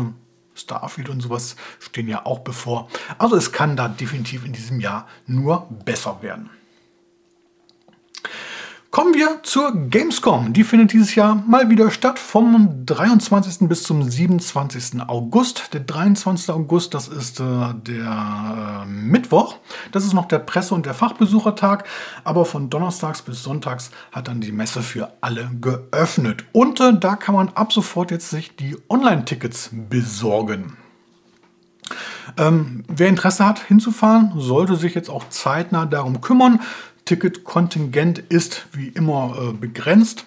Starfield 0.54 1.10
und 1.10 1.20
sowas 1.20 1.58
stehen 1.80 2.08
ja 2.08 2.26
auch 2.26 2.40
bevor. 2.40 2.88
Also 3.18 3.36
es 3.36 3.52
kann 3.52 3.76
da 3.76 3.90
definitiv 3.90 4.46
in 4.46 4.54
diesem 4.54 4.80
Jahr 4.80 5.08
nur 5.28 5.68
besser 5.84 6.20
werden. 6.22 6.50
Kommen 8.96 9.14
wir 9.14 9.44
zur 9.44 9.74
Gamescom. 9.90 10.54
Die 10.54 10.64
findet 10.64 10.94
dieses 10.94 11.16
Jahr 11.16 11.36
mal 11.36 11.70
wieder 11.70 11.92
statt 11.92 12.18
vom 12.18 12.86
23. 12.86 13.68
bis 13.68 13.84
zum 13.84 14.10
27. 14.10 15.02
August. 15.06 15.74
Der 15.74 15.82
23. 15.82 16.50
August, 16.52 16.94
das 16.94 17.10
ist 17.10 17.42
äh, 17.42 17.44
der 17.74 18.84
äh, 18.84 18.86
Mittwoch. 18.86 19.58
Das 19.92 20.06
ist 20.06 20.14
noch 20.14 20.30
der 20.30 20.40
Presse- 20.40 20.74
und 20.74 20.86
der 20.86 20.94
Fachbesuchertag. 20.94 21.84
Aber 22.24 22.46
von 22.46 22.70
Donnerstags 22.70 23.22
bis 23.22 23.44
Sonntags 23.44 23.92
hat 24.14 24.30
dann 24.30 24.40
die 24.40 24.54
Messe 24.54 24.82
für 24.82 25.12
alle 25.20 25.52
geöffnet. 25.60 26.46
Und 26.54 26.80
äh, 26.80 26.98
da 26.98 27.18
kann 27.18 27.36
man 27.36 27.50
ab 27.50 27.74
sofort 27.74 28.12
jetzt 28.12 28.30
sich 28.30 28.56
die 28.56 28.78
Online-Tickets 28.88 29.72
besorgen. 29.90 30.78
Ähm, 32.38 32.86
wer 32.88 33.10
Interesse 33.10 33.46
hat, 33.46 33.60
hinzufahren, 33.60 34.32
sollte 34.38 34.78
sich 34.78 34.96
jetzt 34.96 35.10
auch 35.10 35.28
zeitnah 35.28 35.86
darum 35.86 36.22
kümmern. 36.22 36.62
Ticketkontingent 37.06 38.20
ist 38.20 38.66
wie 38.74 38.88
immer 38.88 39.36
äh, 39.40 39.54
begrenzt. 39.54 40.26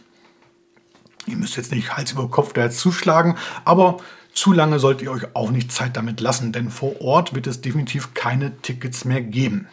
Ihr 1.27 1.37
müsst 1.37 1.57
jetzt 1.57 1.73
nicht 1.73 1.97
Hals 1.97 2.13
über 2.13 2.31
Kopf 2.31 2.53
da 2.53 2.63
jetzt 2.63 2.79
zuschlagen, 2.79 3.37
aber 3.65 3.99
zu 4.33 4.53
lange 4.53 4.79
solltet 4.79 5.03
ihr 5.03 5.11
euch 5.11 5.35
auch 5.35 5.51
nicht 5.51 5.73
Zeit 5.73 5.97
damit 5.97 6.21
lassen, 6.21 6.53
denn 6.53 6.71
vor 6.71 7.01
Ort 7.01 7.35
wird 7.35 7.49
es 7.49 7.61
definitiv 7.61 8.15
keine 8.15 8.57
Tickets 8.59 9.05
mehr 9.05 9.21
geben. 9.21 9.67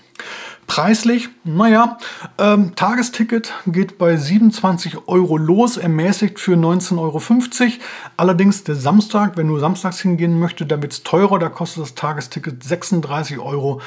Preislich, 0.65 1.29
naja, 1.43 1.99
ähm, 2.39 2.75
Tagesticket 2.75 3.53
geht 3.67 3.99
bei 3.99 4.17
27 4.17 5.07
Euro 5.07 5.37
los, 5.37 5.77
ermäßigt 5.77 6.39
für 6.39 6.55
19,50 6.55 6.97
Euro. 6.97 7.71
Allerdings 8.17 8.63
der 8.63 8.75
Samstag, 8.75 9.37
wenn 9.37 9.47
du 9.47 9.59
samstags 9.59 10.01
hingehen 10.01 10.39
möchtest, 10.39 10.71
da 10.71 10.81
wird 10.81 10.93
es 10.93 11.03
teurer, 11.03 11.37
da 11.37 11.49
kostet 11.49 11.83
das 11.83 11.93
Tagesticket 11.93 12.63
36 12.63 13.37
Euro 13.37 13.81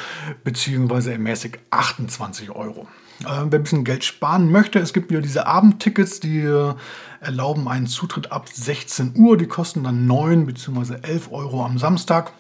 bzw. 0.45 1.13
ermäßigt 1.13 1.59
28 1.71 2.51
Euro. 2.51 2.87
Äh, 3.21 3.25
wer 3.27 3.59
ein 3.59 3.63
bisschen 3.63 3.85
Geld 3.85 4.05
sparen 4.05 4.51
möchte, 4.51 4.79
es 4.79 4.93
gibt 4.93 5.11
wieder 5.11 5.21
diese 5.21 5.47
Abendtickets, 5.47 6.21
die 6.21 6.41
äh, 6.41 6.75
erlauben 7.21 7.69
einen 7.69 7.87
Zutritt 7.87 8.31
ab 8.31 8.49
16 8.49 9.15
Uhr. 9.17 9.37
Die 9.37 9.47
kosten 9.47 9.83
dann 9.83 10.07
9 10.07 10.47
bzw. 10.47 10.97
11 11.03 11.33
Euro 11.33 11.65
am 11.65 11.79
Samstag. 11.79 12.33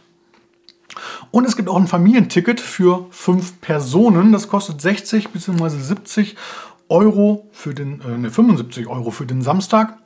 Und 1.31 1.45
es 1.45 1.57
gibt 1.57 1.69
auch 1.69 1.77
ein 1.77 1.87
Familienticket 1.87 2.61
für 2.61 3.07
5 3.11 3.61
Personen. 3.61 4.33
Das 4.33 4.49
kostet 4.49 4.81
60 4.81 5.31
bzw. 5.31 5.69
70 5.69 6.37
Euro 6.89 7.49
für 7.53 7.75
den, 7.75 8.01
äh, 8.01 8.17
ne, 8.17 8.31
75 8.31 8.87
Euro 8.87 9.11
für 9.11 9.27
den 9.27 9.43
Samstag. 9.43 9.99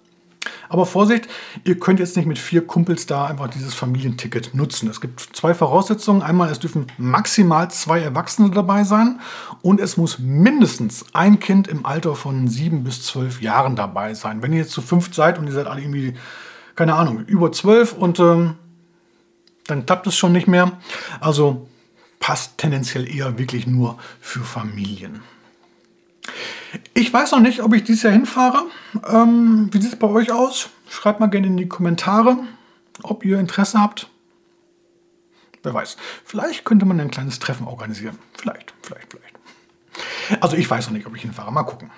Aber 0.69 0.87
Vorsicht, 0.87 1.29
ihr 1.65 1.79
könnt 1.79 2.01
jetzt 2.01 2.17
nicht 2.17 2.27
mit 2.27 2.39
vier 2.39 2.67
Kumpels 2.67 3.07
da 3.07 3.27
einfach 3.27 3.49
dieses 3.49 3.75
Familienticket 3.75 4.55
nutzen. 4.55 4.89
Es 4.89 5.01
gibt 5.01 5.21
zwei 5.21 5.55
Voraussetzungen. 5.55 6.23
Einmal, 6.23 6.51
es 6.51 6.59
dürfen 6.59 6.87
maximal 6.97 7.71
zwei 7.71 8.01
Erwachsene 8.01 8.51
dabei 8.51 8.85
sein 8.85 9.21
und 9.61 9.81
es 9.81 9.97
muss 9.97 10.19
mindestens 10.19 11.05
ein 11.13 11.41
Kind 11.41 11.69
im 11.69 11.85
Alter 11.85 12.15
von 12.15 12.49
sieben 12.49 12.85
bis 12.85 13.03
zwölf 13.03 13.43
Jahren 13.43 13.77
dabei 13.77 14.15
sein. 14.15 14.43
Wenn 14.43 14.53
ihr 14.53 14.61
jetzt 14.61 14.73
zu 14.73 14.83
fünft 14.83 15.15
seid 15.15 15.39
und 15.39 15.47
ihr 15.47 15.53
seid 15.53 15.67
alle 15.67 15.83
irgendwie, 15.83 16.15
keine 16.75 16.95
Ahnung, 16.95 17.25
über 17.27 17.53
zwölf 17.53 17.93
und 17.93 18.19
ähm, 18.19 18.55
dann 19.67 19.87
klappt 19.87 20.07
es 20.07 20.17
schon 20.17 20.33
nicht 20.33 20.49
mehr. 20.49 20.73
Also 21.21 21.69
passt 22.19 22.59
tendenziell 22.59 23.13
eher 23.15 23.39
wirklich 23.39 23.67
nur 23.67 23.99
für 24.21 24.41
Familien. 24.41 25.21
Ich 26.95 27.13
weiß 27.13 27.33
noch 27.33 27.41
nicht, 27.41 27.63
ob 27.63 27.75
ich 27.75 27.85
dieses 27.85 28.03
Jahr 28.03 28.13
hinfahre. 28.13 28.65
Ähm, 29.09 29.69
wie 29.73 29.81
sieht 29.81 29.93
es 29.93 29.99
bei 29.99 30.09
euch 30.09 30.33
aus? 30.33 30.71
Schreibt 30.89 31.21
mal 31.21 31.27
gerne 31.27 31.47
in 31.47 31.57
die 31.57 31.69
Kommentare, 31.69 32.39
ob 33.03 33.25
ihr 33.25 33.39
Interesse 33.39 33.81
habt. 33.81 34.09
Wer 35.63 35.75
weiß. 35.75 35.97
Vielleicht 36.25 36.65
könnte 36.65 36.87
man 36.87 37.01
ein 37.01 37.11
kleines 37.11 37.39
Treffen 37.39 37.67
organisieren. 37.67 38.19
Vielleicht, 38.35 38.75
vielleicht, 38.83 39.09
vielleicht. 39.11 40.43
Also 40.43 40.57
ich 40.57 40.69
weiß 40.69 40.87
noch 40.87 40.95
nicht, 40.95 41.07
ob 41.07 41.15
ich 41.15 41.23
hinfahre. 41.23 41.53
Mal 41.53 41.63
gucken. 41.63 41.91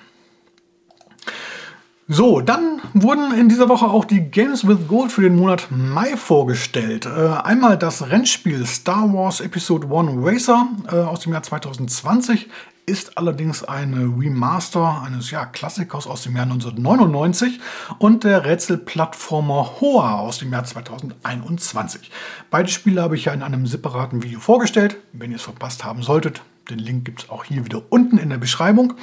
So, 2.06 2.42
dann 2.42 2.82
wurden 2.92 3.32
in 3.32 3.48
dieser 3.48 3.70
Woche 3.70 3.86
auch 3.86 4.04
die 4.04 4.20
Games 4.20 4.68
with 4.68 4.86
Gold 4.88 5.10
für 5.10 5.22
den 5.22 5.36
Monat 5.36 5.68
Mai 5.70 6.18
vorgestellt. 6.18 7.06
Äh, 7.06 7.28
einmal 7.42 7.78
das 7.78 8.10
Rennspiel 8.10 8.66
Star 8.66 9.10
Wars 9.14 9.40
Episode 9.40 9.86
1 9.86 10.10
Racer 10.16 10.68
äh, 10.92 10.96
aus 10.96 11.20
dem 11.20 11.32
Jahr 11.32 11.42
2020 11.42 12.50
ist 12.86 13.16
allerdings 13.16 13.64
eine 13.64 14.00
Remaster 14.00 15.02
eines 15.02 15.30
ja, 15.30 15.46
Klassikers 15.46 16.06
aus 16.06 16.22
dem 16.22 16.36
Jahr 16.36 16.44
1999 16.44 17.60
und 17.98 18.24
der 18.24 18.44
Rätselplattformer 18.44 19.80
Hoa 19.80 20.18
aus 20.18 20.38
dem 20.38 20.52
Jahr 20.52 20.64
2021. 20.64 22.10
Beide 22.50 22.68
Spiele 22.68 23.02
habe 23.02 23.16
ich 23.16 23.24
ja 23.24 23.32
in 23.32 23.42
einem 23.42 23.66
separaten 23.66 24.22
Video 24.22 24.40
vorgestellt. 24.40 24.96
Wenn 25.12 25.30
ihr 25.30 25.36
es 25.36 25.42
verpasst 25.42 25.84
haben 25.84 26.02
solltet, 26.02 26.42
den 26.70 26.78
Link 26.78 27.04
gibt 27.04 27.24
es 27.24 27.30
auch 27.30 27.44
hier 27.44 27.64
wieder 27.64 27.82
unten 27.90 28.18
in 28.18 28.30
der 28.30 28.38
Beschreibung. 28.38 28.94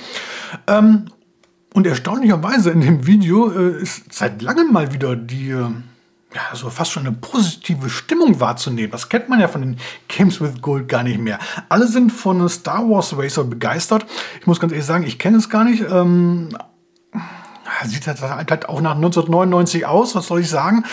Ähm, 0.67 1.05
und 1.73 1.87
erstaunlicherweise 1.87 2.71
in 2.71 2.81
dem 2.81 3.07
Video 3.07 3.51
äh, 3.51 3.81
ist 3.81 4.13
seit 4.13 4.41
langem 4.41 4.71
mal 4.71 4.93
wieder 4.93 5.15
die 5.15 5.55
ja, 6.33 6.55
so 6.55 6.69
fast 6.69 6.91
schon 6.91 7.05
eine 7.05 7.15
positive 7.15 7.89
Stimmung 7.89 8.39
wahrzunehmen. 8.39 8.91
Das 8.91 9.09
kennt 9.09 9.27
man 9.27 9.39
ja 9.39 9.47
von 9.47 9.61
den 9.61 9.77
Games 10.07 10.39
with 10.39 10.61
Gold 10.61 10.87
gar 10.87 11.03
nicht 11.03 11.19
mehr. 11.19 11.39
Alle 11.67 11.87
sind 11.87 12.11
von 12.11 12.47
Star 12.47 12.87
Wars 12.89 13.17
Racer 13.17 13.43
begeistert. 13.43 14.05
Ich 14.39 14.47
muss 14.47 14.59
ganz 14.59 14.71
ehrlich 14.71 14.85
sagen, 14.85 15.03
ich 15.05 15.19
kenne 15.19 15.37
es 15.37 15.49
gar 15.49 15.65
nicht. 15.65 15.83
Ähm, 15.89 16.55
sieht 17.85 18.07
halt 18.07 18.69
auch 18.69 18.81
nach 18.81 18.95
1999 18.95 19.85
aus, 19.85 20.15
was 20.15 20.27
soll 20.27 20.41
ich 20.41 20.49
sagen. 20.49 20.85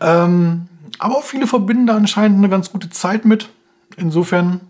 Ähm, 0.00 0.68
aber 0.98 1.22
viele 1.22 1.46
verbinden 1.46 1.86
da 1.86 1.96
anscheinend 1.96 2.38
eine 2.38 2.48
ganz 2.48 2.70
gute 2.70 2.90
Zeit 2.90 3.24
mit. 3.24 3.48
Insofern, 3.96 4.60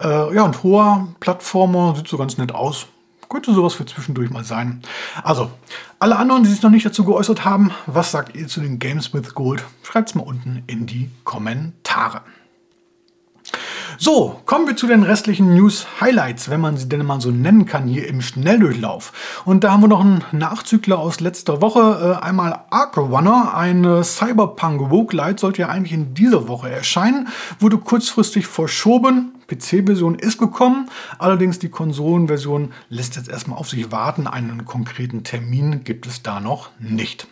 äh, 0.00 0.34
ja, 0.34 0.42
und 0.42 0.62
hoher 0.62 1.08
Plattformer 1.20 1.94
sieht 1.96 2.08
so 2.08 2.18
ganz 2.18 2.38
nett 2.38 2.52
aus. 2.52 2.86
Könnte 3.28 3.52
sowas 3.52 3.74
für 3.74 3.84
zwischendurch 3.84 4.30
mal 4.30 4.44
sein. 4.44 4.80
Also, 5.22 5.50
alle 5.98 6.16
anderen, 6.16 6.44
die 6.44 6.50
sich 6.50 6.62
noch 6.62 6.70
nicht 6.70 6.86
dazu 6.86 7.04
geäußert 7.04 7.44
haben, 7.44 7.72
was 7.86 8.10
sagt 8.10 8.34
ihr 8.34 8.48
zu 8.48 8.60
den 8.60 8.78
Games 8.78 9.12
with 9.12 9.34
Gold? 9.34 9.64
Schreibt 9.82 10.08
es 10.08 10.14
mal 10.14 10.22
unten 10.22 10.62
in 10.66 10.86
die 10.86 11.10
Kommentare. 11.24 12.22
So, 14.00 14.40
kommen 14.46 14.68
wir 14.68 14.76
zu 14.76 14.86
den 14.86 15.02
restlichen 15.02 15.54
News-Highlights, 15.54 16.50
wenn 16.50 16.60
man 16.60 16.76
sie 16.76 16.88
denn 16.88 17.04
mal 17.04 17.20
so 17.20 17.30
nennen 17.30 17.66
kann, 17.66 17.88
hier 17.88 18.06
im 18.06 18.22
Schnelldurchlauf. 18.22 19.42
Und 19.44 19.64
da 19.64 19.72
haben 19.72 19.82
wir 19.82 19.88
noch 19.88 20.00
einen 20.00 20.24
Nachzügler 20.30 20.98
aus 20.98 21.20
letzter 21.20 21.60
Woche. 21.60 22.16
Äh, 22.20 22.24
einmal 22.24 22.60
Ark 22.70 22.96
Runner, 22.96 23.54
ein 23.54 24.04
Cyberpunk 24.04 24.80
Roguelite, 24.90 25.40
sollte 25.40 25.62
ja 25.62 25.68
eigentlich 25.68 25.92
in 25.92 26.14
dieser 26.14 26.46
Woche 26.48 26.70
erscheinen, 26.70 27.28
wurde 27.58 27.78
kurzfristig 27.78 28.46
verschoben. 28.46 29.32
PC-Version 29.48 30.18
ist 30.18 30.38
gekommen, 30.38 30.90
allerdings 31.18 31.58
die 31.58 31.70
Konsolenversion 31.70 32.72
lässt 32.88 33.16
jetzt 33.16 33.28
erstmal 33.28 33.58
auf 33.58 33.68
sich 33.68 33.90
warten. 33.90 34.26
Einen 34.26 34.64
konkreten 34.64 35.24
Termin 35.24 35.84
gibt 35.84 36.06
es 36.06 36.22
da 36.22 36.40
noch 36.40 36.70
nicht. 36.78 37.26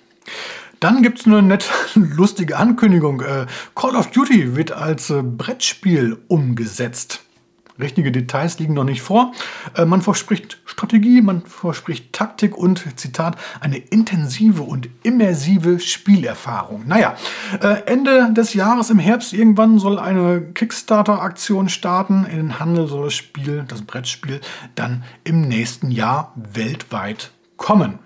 Dann 0.80 1.02
gibt 1.02 1.20
es 1.20 1.26
eine 1.26 1.42
nett 1.42 1.70
lustige 1.94 2.56
Ankündigung. 2.56 3.20
Äh, 3.20 3.46
Call 3.74 3.96
of 3.96 4.10
Duty 4.10 4.56
wird 4.56 4.72
als 4.72 5.10
äh, 5.10 5.22
Brettspiel 5.22 6.18
umgesetzt. 6.28 7.25
Richtige 7.78 8.12
Details 8.12 8.58
liegen 8.58 8.74
noch 8.74 8.84
nicht 8.84 9.02
vor. 9.02 9.32
Äh, 9.74 9.84
man 9.84 10.02
verspricht 10.02 10.58
Strategie, 10.64 11.22
man 11.22 11.42
verspricht 11.42 12.12
Taktik 12.12 12.56
und, 12.56 12.98
Zitat, 12.98 13.36
eine 13.60 13.78
intensive 13.78 14.62
und 14.62 14.88
immersive 15.02 15.80
Spielerfahrung. 15.80 16.84
Naja, 16.86 17.16
Ende 17.86 18.32
des 18.32 18.54
Jahres 18.54 18.90
im 18.90 18.98
Herbst 18.98 19.32
irgendwann 19.32 19.78
soll 19.78 19.98
eine 19.98 20.40
Kickstarter-Aktion 20.40 21.68
starten. 21.68 22.26
In 22.26 22.36
den 22.36 22.58
Handel 22.58 22.88
soll 22.88 23.04
das 23.04 23.14
Spiel, 23.14 23.64
das 23.66 23.82
Brettspiel, 23.82 24.40
dann 24.74 25.04
im 25.24 25.42
nächsten 25.42 25.90
Jahr 25.90 26.32
weltweit 26.34 27.30
kommen. 27.56 27.98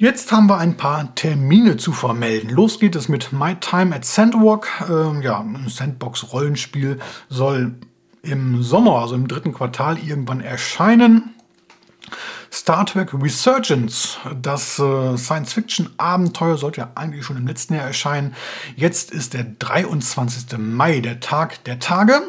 Jetzt 0.00 0.30
haben 0.30 0.46
wir 0.46 0.58
ein 0.58 0.76
paar 0.76 1.12
Termine 1.16 1.76
zu 1.76 1.90
vermelden. 1.90 2.50
Los 2.50 2.78
geht 2.78 2.94
es 2.94 3.08
mit 3.08 3.32
My 3.32 3.56
Time 3.56 3.92
at 3.92 4.04
Sandwalk. 4.04 4.68
Ähm, 4.88 5.22
ja, 5.22 5.40
ein 5.40 5.66
Sandbox-Rollenspiel 5.68 7.00
soll 7.28 7.74
im 8.22 8.62
Sommer, 8.62 9.00
also 9.00 9.16
im 9.16 9.26
dritten 9.26 9.52
Quartal, 9.52 9.98
irgendwann 9.98 10.40
erscheinen. 10.40 11.34
Star 12.52 12.86
Trek 12.86 13.12
Resurgence, 13.12 14.18
das 14.40 14.78
äh, 14.78 15.16
Science-Fiction-Abenteuer, 15.16 16.58
sollte 16.58 16.82
ja 16.82 16.92
eigentlich 16.94 17.24
schon 17.24 17.36
im 17.36 17.48
letzten 17.48 17.74
Jahr 17.74 17.88
erscheinen. 17.88 18.36
Jetzt 18.76 19.10
ist 19.10 19.34
der 19.34 19.46
23. 19.58 20.58
Mai, 20.58 21.00
der 21.00 21.18
Tag 21.18 21.64
der 21.64 21.80
Tage. 21.80 22.22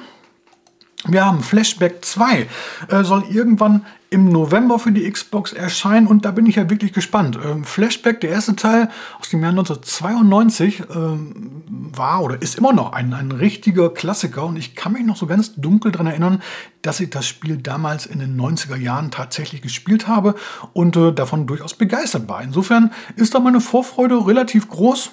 Wir 1.06 1.24
haben 1.24 1.44
Flashback 1.44 2.04
2, 2.04 2.48
äh, 2.88 3.04
soll 3.04 3.26
irgendwann 3.30 3.86
im 4.12 4.30
November 4.30 4.80
für 4.80 4.92
die 4.92 5.10
Xbox 5.10 5.54
erscheinen 5.54 6.08
und 6.08 6.26
da 6.26 6.32
bin 6.32 6.48
ich 6.48 6.56
ja 6.56 6.70
wirklich 6.70 6.94
gespannt. 6.94 7.38
Ähm, 7.44 7.64
Flashback, 7.64 8.22
der 8.22 8.32
erste 8.32 8.56
Teil 8.56 8.90
aus 9.20 9.30
dem 9.30 9.42
Jahr 9.42 9.52
1992, 9.52 10.84
ähm, 10.94 11.64
war 11.68 12.24
oder 12.24 12.42
ist 12.42 12.58
immer 12.58 12.74
noch 12.74 12.94
ein, 12.94 13.14
ein 13.14 13.32
richtiger 13.32 13.90
Klassiker 13.90 14.46
und 14.46 14.58
ich 14.58 14.76
kann 14.76 14.94
mich 14.94 15.06
noch 15.06 15.16
so 15.16 15.28
ganz 15.28 15.56
dunkel 15.56 15.92
daran 15.92 16.08
erinnern, 16.08 16.42
dass 16.82 17.00
ich 17.00 17.12
das 17.12 17.28
Spiel 17.28 17.58
damals 17.58 18.06
in 18.06 18.20
den 18.20 18.40
90er 18.40 18.78
Jahren 18.78 19.12
tatsächlich 19.12 19.62
gespielt 19.62 20.08
habe 20.08 20.36
und 20.74 20.96
äh, 20.96 21.14
davon 21.14 21.46
durchaus 21.46 21.76
begeistert 21.76 22.28
war. 22.28 22.42
Insofern 22.42 22.92
ist 23.16 23.36
da 23.36 23.40
meine 23.40 23.62
Vorfreude 23.62 24.26
relativ 24.26 24.70
groß. 24.70 25.12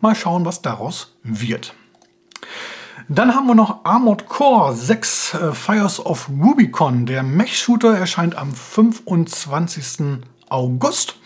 Mal 0.00 0.14
schauen, 0.14 0.44
was 0.44 0.60
daraus 0.60 1.16
wird. 1.22 1.74
Dann 3.08 3.34
haben 3.34 3.46
wir 3.46 3.54
noch 3.54 3.84
Armored 3.84 4.28
Core 4.28 4.74
6 4.74 5.34
äh, 5.34 5.52
Fires 5.52 6.04
of 6.04 6.28
Rubicon. 6.28 7.06
Der 7.06 7.22
Mech-Shooter 7.22 7.96
erscheint 7.96 8.36
am 8.36 8.52
25. 8.54 10.22
August. 10.48 11.16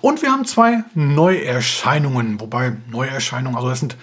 Und 0.00 0.22
wir 0.22 0.32
haben 0.32 0.44
zwei 0.44 0.84
Neuerscheinungen. 0.94 2.40
Wobei 2.40 2.76
Neuerscheinungen, 2.90 3.56
also 3.56 3.68
das 3.68 3.80
sind 3.80 3.96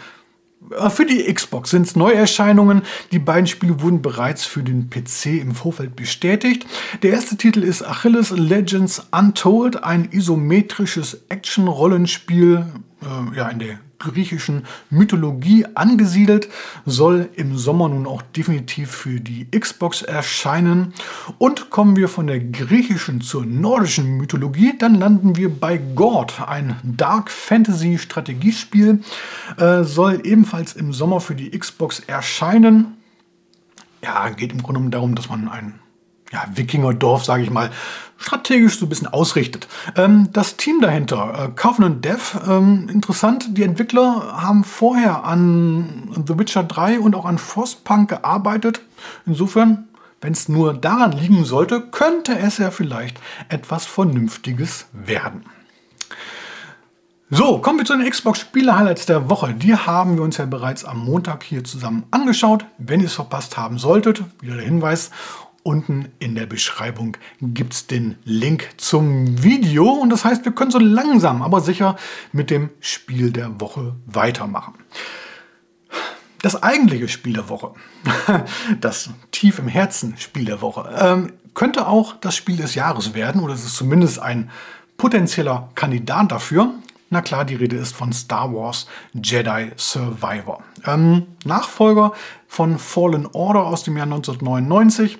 äh, 0.72 0.90
für 0.90 1.06
die 1.06 1.32
Xbox 1.32 1.70
sind 1.70 1.86
es 1.86 1.96
Neuerscheinungen. 1.96 2.84
Die 3.12 3.20
beiden 3.20 3.48
Spiele 3.48 3.82
wurden 3.82 4.02
bereits 4.02 4.46
für 4.46 4.64
den 4.64 4.90
PC 4.90 5.42
im 5.42 5.54
Vorfeld 5.54 5.96
bestätigt. 5.96 6.66
Der 7.04 7.12
erste 7.12 7.38
Titel 7.38 7.64
ist 7.64 7.84
Achilles 7.84 8.32
Legends 8.32 9.08
Untold, 9.12 9.84
ein 9.84 10.10
isometrisches 10.12 11.26
Action-Rollenspiel 11.30 12.66
äh, 13.02 13.38
ja, 13.38 13.50
in 13.50 13.60
der 13.60 13.80
griechischen 14.00 14.65
Mythologie 14.89 15.65
angesiedelt, 15.75 16.50
soll 16.86 17.29
im 17.36 17.58
Sommer 17.58 17.89
nun 17.89 18.08
auch 18.08 18.22
definitiv 18.22 18.91
für 18.91 19.20
die 19.20 19.48
Xbox 19.51 20.01
erscheinen. 20.01 20.94
Und 21.38 21.70
kommen 21.70 21.96
wir 21.96 22.07
von 22.07 22.27
der 22.27 22.40
griechischen 22.40 23.22
zur 23.22 23.46
nordischen 23.46 24.18
Mythologie, 24.18 24.74
dann 24.77 24.96
landen 24.96 25.35
wir 25.35 25.50
bei 25.50 25.77
God, 25.77 26.42
ein 26.42 26.77
Dark 26.83 27.29
Fantasy 27.29 27.98
Strategiespiel, 27.98 29.01
äh, 29.57 29.83
soll 29.83 30.22
ebenfalls 30.24 30.74
im 30.74 30.94
Sommer 30.94 31.20
für 31.22 31.35
die 31.35 31.51
Xbox 31.51 32.00
erscheinen. 32.00 32.98
Ja, 34.03 34.29
geht 34.29 34.53
im 34.53 34.64
Grunde 34.64 34.90
darum, 34.90 35.16
dass 35.16 35.29
man 35.29 35.50
ein 35.50 35.78
ja, 36.31 36.46
Wikingerdorf, 36.53 37.25
sage 37.25 37.44
ich 37.44 37.50
mal, 37.50 37.72
strategisch 38.18 38.77
so 38.77 38.85
ein 38.85 38.89
bisschen 38.89 39.07
ausrichtet. 39.07 39.68
Ähm, 39.96 40.29
das 40.33 40.57
Team 40.57 40.81
dahinter, 40.81 41.46
äh, 41.46 41.48
Covenant 41.55 42.03
Dev, 42.05 42.37
ähm, 42.48 42.87
interessant, 42.89 43.57
die 43.57 43.63
Entwickler 43.63 44.42
haben 44.42 44.63
vorher 44.63 45.24
an 45.24 46.24
The 46.27 46.37
Witcher 46.37 46.63
3 46.63 47.00
und 47.00 47.15
auch 47.15 47.25
an 47.25 47.37
Frostpunk 47.37 48.09
gearbeitet. 48.09 48.81
Insofern, 49.25 49.87
wenn 50.22 50.33
es 50.33 50.50
nur 50.50 50.74
daran 50.74 51.13
liegen 51.13 51.46
sollte, 51.46 51.81
könnte 51.81 52.37
es 52.37 52.57
ja 52.57 52.72
vielleicht 52.72 53.20
etwas 53.48 53.85
Vernünftiges 53.85 54.87
werden. 54.92 55.46
So, 57.31 57.59
kommen 57.59 57.77
wir 57.77 57.85
zu 57.85 57.96
den 57.96 58.09
Xbox-Spiele-Highlights 58.09 59.05
der 59.05 59.29
Woche. 59.29 59.53
Die 59.53 59.75
haben 59.75 60.15
wir 60.15 60.24
uns 60.24 60.37
ja 60.37 60.46
bereits 60.46 60.83
am 60.83 61.05
Montag 61.05 61.44
hier 61.44 61.63
zusammen 61.63 62.05
angeschaut. 62.09 62.65
Wenn 62.79 63.01
ihr 63.01 63.05
es 63.05 63.13
verpasst 63.13 63.55
haben 63.55 63.77
solltet, 63.77 64.24
wieder 64.42 64.55
der 64.55 64.65
Hinweis, 64.65 65.11
Unten 65.63 66.09
in 66.19 66.35
der 66.35 66.45
Beschreibung 66.45 67.17
gibt 67.41 67.74
es 67.74 67.87
den 67.87 68.15
Link 68.24 68.69
zum 68.77 69.43
Video 69.43 69.89
und 69.89 70.09
das 70.09 70.24
heißt, 70.24 70.45
wir 70.45 70.53
können 70.53 70.72
so 70.72 70.79
langsam, 70.79 71.41
aber 71.41 71.59
sicher 71.59 71.98
mit 72.31 72.50
dem 72.50 72.69
Spiel 72.79 73.31
der 73.31 73.59
Woche 73.59 73.95
weitermachen. 74.05 74.75
Das 76.41 76.63
eigentliche 76.63 77.09
Spiel 77.09 77.33
der 77.33 77.50
Woche, 77.50 77.74
das 78.81 79.09
tief 79.31 79.59
im 79.59 79.67
Herzen 79.67 80.15
Spiel 80.17 80.45
der 80.45 80.61
Woche, 80.61 80.89
ähm, 80.98 81.33
könnte 81.53 81.87
auch 81.87 82.15
das 82.15 82.37
Spiel 82.37 82.55
des 82.55 82.75
Jahres 82.75 83.13
werden 83.13 83.41
oder 83.41 83.53
es 83.53 83.65
ist 83.65 83.75
zumindest 83.75 84.19
ein 84.19 84.50
potenzieller 84.98 85.69
Kandidat 85.75 86.31
dafür. 86.31 86.74
Na 87.09 87.22
klar, 87.22 87.43
die 87.43 87.55
Rede 87.55 87.75
ist 87.75 87.95
von 87.95 88.13
Star 88.13 88.53
Wars 88.53 88.87
Jedi 89.13 89.72
Survivor. 89.75 90.63
Ähm, 90.85 91.27
Nachfolger 91.43 92.13
von 92.48 92.77
Fallen 92.77 93.27
Order 93.33 93.65
aus 93.65 93.83
dem 93.83 93.98
Jahr 93.98 94.05
1999 94.05 95.17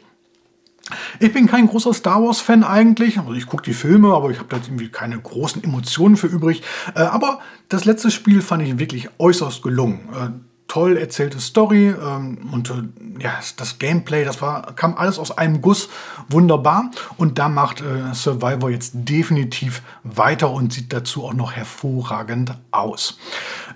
ich 1.19 1.34
bin 1.34 1.47
kein 1.47 1.67
großer 1.67 1.93
Star 1.93 2.21
Wars-Fan 2.23 2.63
eigentlich. 2.63 3.17
Also 3.19 3.34
ich 3.34 3.45
gucke 3.45 3.63
die 3.63 3.73
Filme, 3.73 4.13
aber 4.13 4.30
ich 4.32 4.39
habe 4.39 4.49
da 4.49 4.58
irgendwie 4.58 4.89
keine 4.89 5.19
großen 5.19 5.63
Emotionen 5.63 6.17
für 6.17 6.28
übrig. 6.28 6.63
Äh, 6.95 7.02
aber 7.02 7.39
das 7.69 7.86
letzte 7.86 8.12
Spiel 8.12 8.41
fand 8.41 8.63
ich 8.63 8.80
wirklich 8.80 9.10
äußerst 9.17 9.62
gelungen. 9.62 10.10
Äh, 10.13 10.30
toll 10.69 10.97
erzählte 10.97 11.39
Story 11.41 11.88
ähm, 11.89 12.38
und 12.54 12.69
äh, 12.69 12.73
ja, 13.21 13.34
das 13.58 13.80
Gameplay, 13.80 14.23
das 14.23 14.41
war, 14.41 14.73
kam 14.75 14.95
alles 14.95 15.19
aus 15.19 15.38
einem 15.38 15.62
Guss 15.62 15.89
wunderbar. 16.30 16.91
Und 17.17 17.38
da 17.38 17.49
macht 17.49 17.82
äh, 17.82 18.13
Survivor 18.13 18.69
jetzt 18.69 18.91
definitiv 18.93 19.82
weiter 20.04 20.52
und 20.52 20.71
sieht 20.71 20.93
dazu 20.93 21.25
auch 21.25 21.34
noch 21.34 21.52
hervorragend 21.52 22.54
aus. 22.71 23.17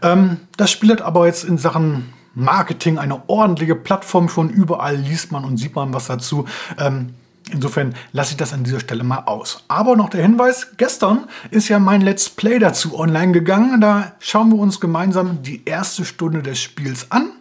Ähm, 0.02 0.38
das 0.56 0.72
Spiel 0.72 0.92
hat 0.92 1.02
aber 1.02 1.26
jetzt 1.26 1.44
in 1.44 1.58
Sachen 1.58 2.14
Marketing 2.34 2.98
eine 2.98 3.28
ordentliche 3.28 3.76
Plattform 3.76 4.30
schon. 4.30 4.50
Überall 4.50 4.96
liest 4.96 5.32
man 5.32 5.46
und 5.46 5.58
sieht 5.58 5.76
man 5.76 5.94
was 5.94 6.08
dazu. 6.08 6.46
Ähm, 6.78 7.14
Insofern 7.52 7.94
lasse 8.14 8.32
ich 8.32 8.38
das 8.38 8.54
an 8.54 8.64
dieser 8.64 8.80
Stelle 8.80 9.04
mal 9.04 9.24
aus. 9.26 9.66
Aber 9.68 9.98
noch 9.98 10.10
der 10.10 10.22
Hinweis, 10.22 10.78
gestern 10.78 11.28
ist 11.52 11.68
ja 11.68 11.78
mein 11.78 12.02
Let's 12.02 12.30
Play 12.30 12.58
dazu 12.58 12.98
online 12.98 13.34
gegangen. 13.34 13.82
Da 13.82 14.14
schauen 14.20 14.50
wir 14.50 14.60
uns 14.60 14.80
gemeinsam 14.80 15.44
die 15.44 15.62
erste 15.66 16.06
Stunde 16.06 16.42
des 16.42 16.60
Spiels 16.60 17.12
an. 17.12 17.32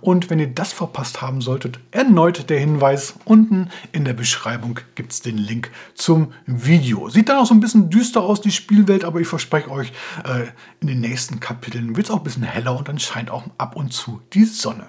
Und 0.00 0.30
wenn 0.30 0.38
ihr 0.38 0.52
das 0.52 0.72
verpasst 0.72 1.22
haben 1.22 1.40
solltet, 1.40 1.78
erneut 1.90 2.50
der 2.50 2.58
Hinweis, 2.58 3.14
unten 3.24 3.70
in 3.92 4.04
der 4.04 4.12
Beschreibung 4.12 4.80
gibt 4.94 5.12
es 5.12 5.22
den 5.22 5.38
Link 5.38 5.70
zum 5.94 6.32
Video. 6.46 7.08
Sieht 7.08 7.28
dann 7.28 7.38
auch 7.38 7.46
so 7.46 7.54
ein 7.54 7.60
bisschen 7.60 7.90
düster 7.90 8.22
aus, 8.22 8.40
die 8.40 8.52
Spielwelt, 8.52 9.04
aber 9.04 9.20
ich 9.20 9.28
verspreche 9.28 9.70
euch, 9.70 9.92
äh, 10.24 10.46
in 10.80 10.88
den 10.88 11.00
nächsten 11.00 11.40
Kapiteln 11.40 11.96
wird 11.96 12.06
es 12.06 12.10
auch 12.10 12.18
ein 12.18 12.24
bisschen 12.24 12.42
heller 12.42 12.76
und 12.76 12.88
dann 12.88 12.98
scheint 12.98 13.30
auch 13.30 13.44
ab 13.58 13.76
und 13.76 13.92
zu 13.92 14.20
die 14.32 14.44
Sonne. 14.44 14.86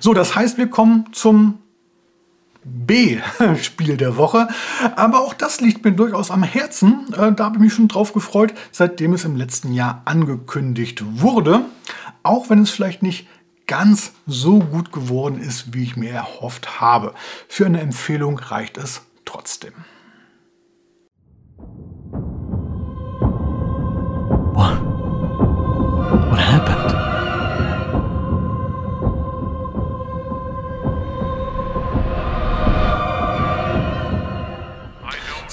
So, 0.00 0.14
das 0.14 0.34
heißt, 0.34 0.58
wir 0.58 0.68
kommen 0.68 1.06
zum 1.12 1.58
B-Spiel 2.66 3.96
der 3.96 4.16
Woche. 4.16 4.48
Aber 4.96 5.20
auch 5.20 5.34
das 5.34 5.60
liegt 5.60 5.84
mir 5.84 5.92
durchaus 5.92 6.30
am 6.30 6.42
Herzen. 6.42 7.12
Äh, 7.14 7.32
da 7.32 7.44
habe 7.44 7.56
ich 7.56 7.62
mich 7.62 7.74
schon 7.74 7.88
drauf 7.88 8.12
gefreut, 8.12 8.52
seitdem 8.72 9.12
es 9.12 9.24
im 9.24 9.36
letzten 9.36 9.72
Jahr 9.72 10.02
angekündigt 10.04 11.02
wurde. 11.20 11.64
Auch 12.22 12.50
wenn 12.50 12.62
es 12.62 12.70
vielleicht 12.70 13.02
nicht 13.02 13.28
ganz 13.66 14.12
so 14.26 14.60
gut 14.60 14.92
geworden 14.92 15.40
ist, 15.40 15.74
wie 15.74 15.82
ich 15.82 15.96
mir 15.96 16.12
erhofft 16.12 16.80
habe. 16.80 17.14
Für 17.48 17.66
eine 17.66 17.80
Empfehlung 17.80 18.38
reicht 18.38 18.78
es 18.78 19.02
trotzdem. 19.24 19.72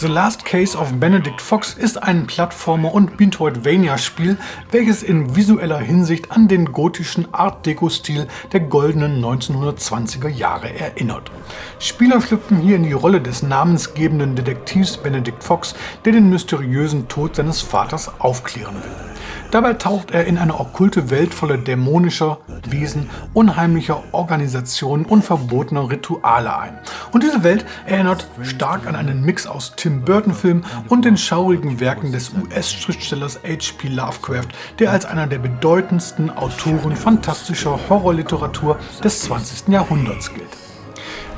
The 0.03 0.09
Last 0.09 0.43
Case 0.43 0.77
of 0.77 0.91
Benedict 0.99 1.39
Fox 1.39 1.75
ist 1.75 2.03
ein 2.03 2.27
Plattformer- 2.27 2.93
und 2.93 3.21
Metroidvania-Spiel, 3.21 4.37
welches 4.69 5.01
in 5.01 5.37
visueller 5.37 5.79
Hinsicht 5.79 6.29
an 6.29 6.49
den 6.49 6.73
gotischen 6.73 7.33
Art 7.33 7.65
Deco-Stil 7.65 8.27
der 8.51 8.59
goldenen 8.59 9.23
1920er 9.23 10.27
Jahre 10.27 10.77
erinnert. 10.77 11.31
Spieler 11.79 12.19
schlüpfen 12.19 12.59
hier 12.59 12.75
in 12.75 12.83
die 12.83 12.91
Rolle 12.91 13.21
des 13.21 13.43
namensgebenden 13.43 14.35
Detektivs 14.35 14.97
Benedict 14.97 15.41
Fox, 15.41 15.73
der 16.03 16.11
den 16.11 16.29
mysteriösen 16.29 17.07
Tod 17.07 17.37
seines 17.37 17.61
Vaters 17.61 18.11
aufklären 18.19 18.75
will. 18.75 19.22
Dabei 19.51 19.73
taucht 19.73 20.11
er 20.11 20.25
in 20.25 20.37
eine 20.37 20.59
okkulte 20.59 21.09
Welt 21.09 21.33
voller 21.33 21.57
dämonischer 21.57 22.39
Wesen, 22.67 23.09
unheimlicher 23.33 24.03
Organisationen 24.11 25.05
und 25.05 25.23
verbotener 25.23 25.89
Rituale 25.89 26.57
ein. 26.57 26.77
Und 27.11 27.23
diese 27.23 27.43
Welt 27.43 27.65
erinnert 27.85 28.27
stark 28.41 28.87
an 28.87 28.95
einen 28.95 29.23
Mix 29.23 29.45
aus 29.45 29.73
Tim 29.75 30.01
Burton-Filmen 30.01 30.65
und 30.89 31.05
den 31.05 31.17
schaurigen 31.17 31.79
Werken 31.79 32.11
des 32.11 32.31
US-Schriftstellers 32.33 33.39
H.P. 33.43 33.89
Lovecraft, 33.89 34.47
der 34.79 34.91
als 34.91 35.05
einer 35.05 35.27
der 35.27 35.39
bedeutendsten 35.39 36.29
Autoren 36.29 36.95
fantastischer 36.95 37.79
Horrorliteratur 37.89 38.77
des 39.03 39.21
20. 39.21 39.67
Jahrhunderts 39.69 40.33
gilt. 40.33 40.49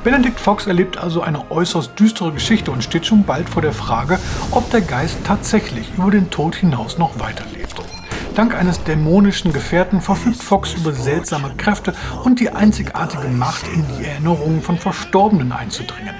Benedict 0.06 0.38
Fox 0.38 0.68
erlebt 0.68 0.98
also 0.98 1.20
eine 1.20 1.50
äußerst 1.50 1.98
düstere 1.98 2.30
Geschichte 2.30 2.70
und 2.70 2.84
steht 2.84 3.06
schon 3.06 3.24
bald 3.24 3.48
vor 3.48 3.60
der 3.60 3.72
Frage, 3.72 4.20
ob 4.52 4.70
der 4.70 4.80
Geist 4.80 5.18
tatsächlich 5.24 5.90
über 5.98 6.12
den 6.12 6.30
Tod 6.30 6.54
hinaus 6.54 6.96
noch 6.96 7.18
weiterlebt. 7.18 7.65
Dank 8.36 8.54
eines 8.54 8.84
dämonischen 8.84 9.54
Gefährten 9.54 10.02
verfügt 10.02 10.42
Fox 10.42 10.74
über 10.74 10.92
seltsame 10.92 11.54
Kräfte 11.56 11.94
und 12.22 12.38
die 12.38 12.50
einzigartige 12.50 13.28
Macht, 13.28 13.66
in 13.66 13.82
die 13.96 14.04
Erinnerungen 14.04 14.60
von 14.60 14.76
Verstorbenen 14.76 15.52
einzudringen. 15.52 16.14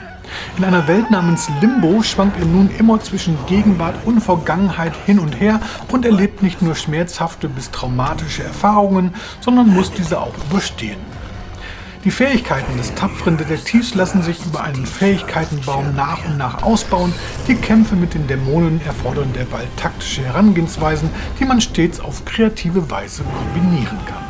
In 0.57 0.65
einer 0.65 0.89
Welt 0.89 1.11
namens 1.11 1.51
Limbo 1.61 2.03
schwankt 2.03 2.39
er 2.39 2.47
nun 2.47 2.71
immer 2.79 2.99
zwischen 3.03 3.37
Gegenwart 3.47 3.97
und 4.07 4.23
Vergangenheit 4.23 4.95
hin 5.05 5.19
und 5.19 5.39
her 5.39 5.61
und 5.93 6.07
erlebt 6.07 6.43
nicht 6.43 6.63
nur 6.63 6.75
schmerzhafte 6.75 7.51
bis 7.51 7.71
traumatische 7.71 8.45
Erfahrungen, 8.45 9.15
sondern 9.43 9.69
muss 9.69 9.93
diese 9.93 10.19
auch 10.19 10.33
überstehen. 10.51 11.16
Die 12.07 12.13
Fähigkeiten 12.13 12.77
des 12.77 12.95
tapferen 12.95 13.37
Detektivs 13.37 13.97
lassen 13.97 14.23
sich 14.23 14.39
über 14.47 14.63
einen 14.63 14.87
Fähigkeitenbaum 14.87 15.97
nach 15.97 16.25
und 16.25 16.39
nach 16.39 16.63
ausbauen. 16.63 17.13
Die 17.49 17.57
Kämpfe 17.57 17.97
mit 17.97 18.15
den 18.15 18.29
Dämonen 18.29 18.81
erfordern 18.87 19.33
derweil 19.33 19.67
taktische 19.77 20.23
Herangehensweisen, 20.23 21.11
die 21.41 21.45
man 21.45 21.61
stets 21.61 21.99
auf 21.99 22.25
kreative 22.25 22.93
Weise 22.93 23.25
kombinieren 23.25 23.99
kann. 24.07 24.23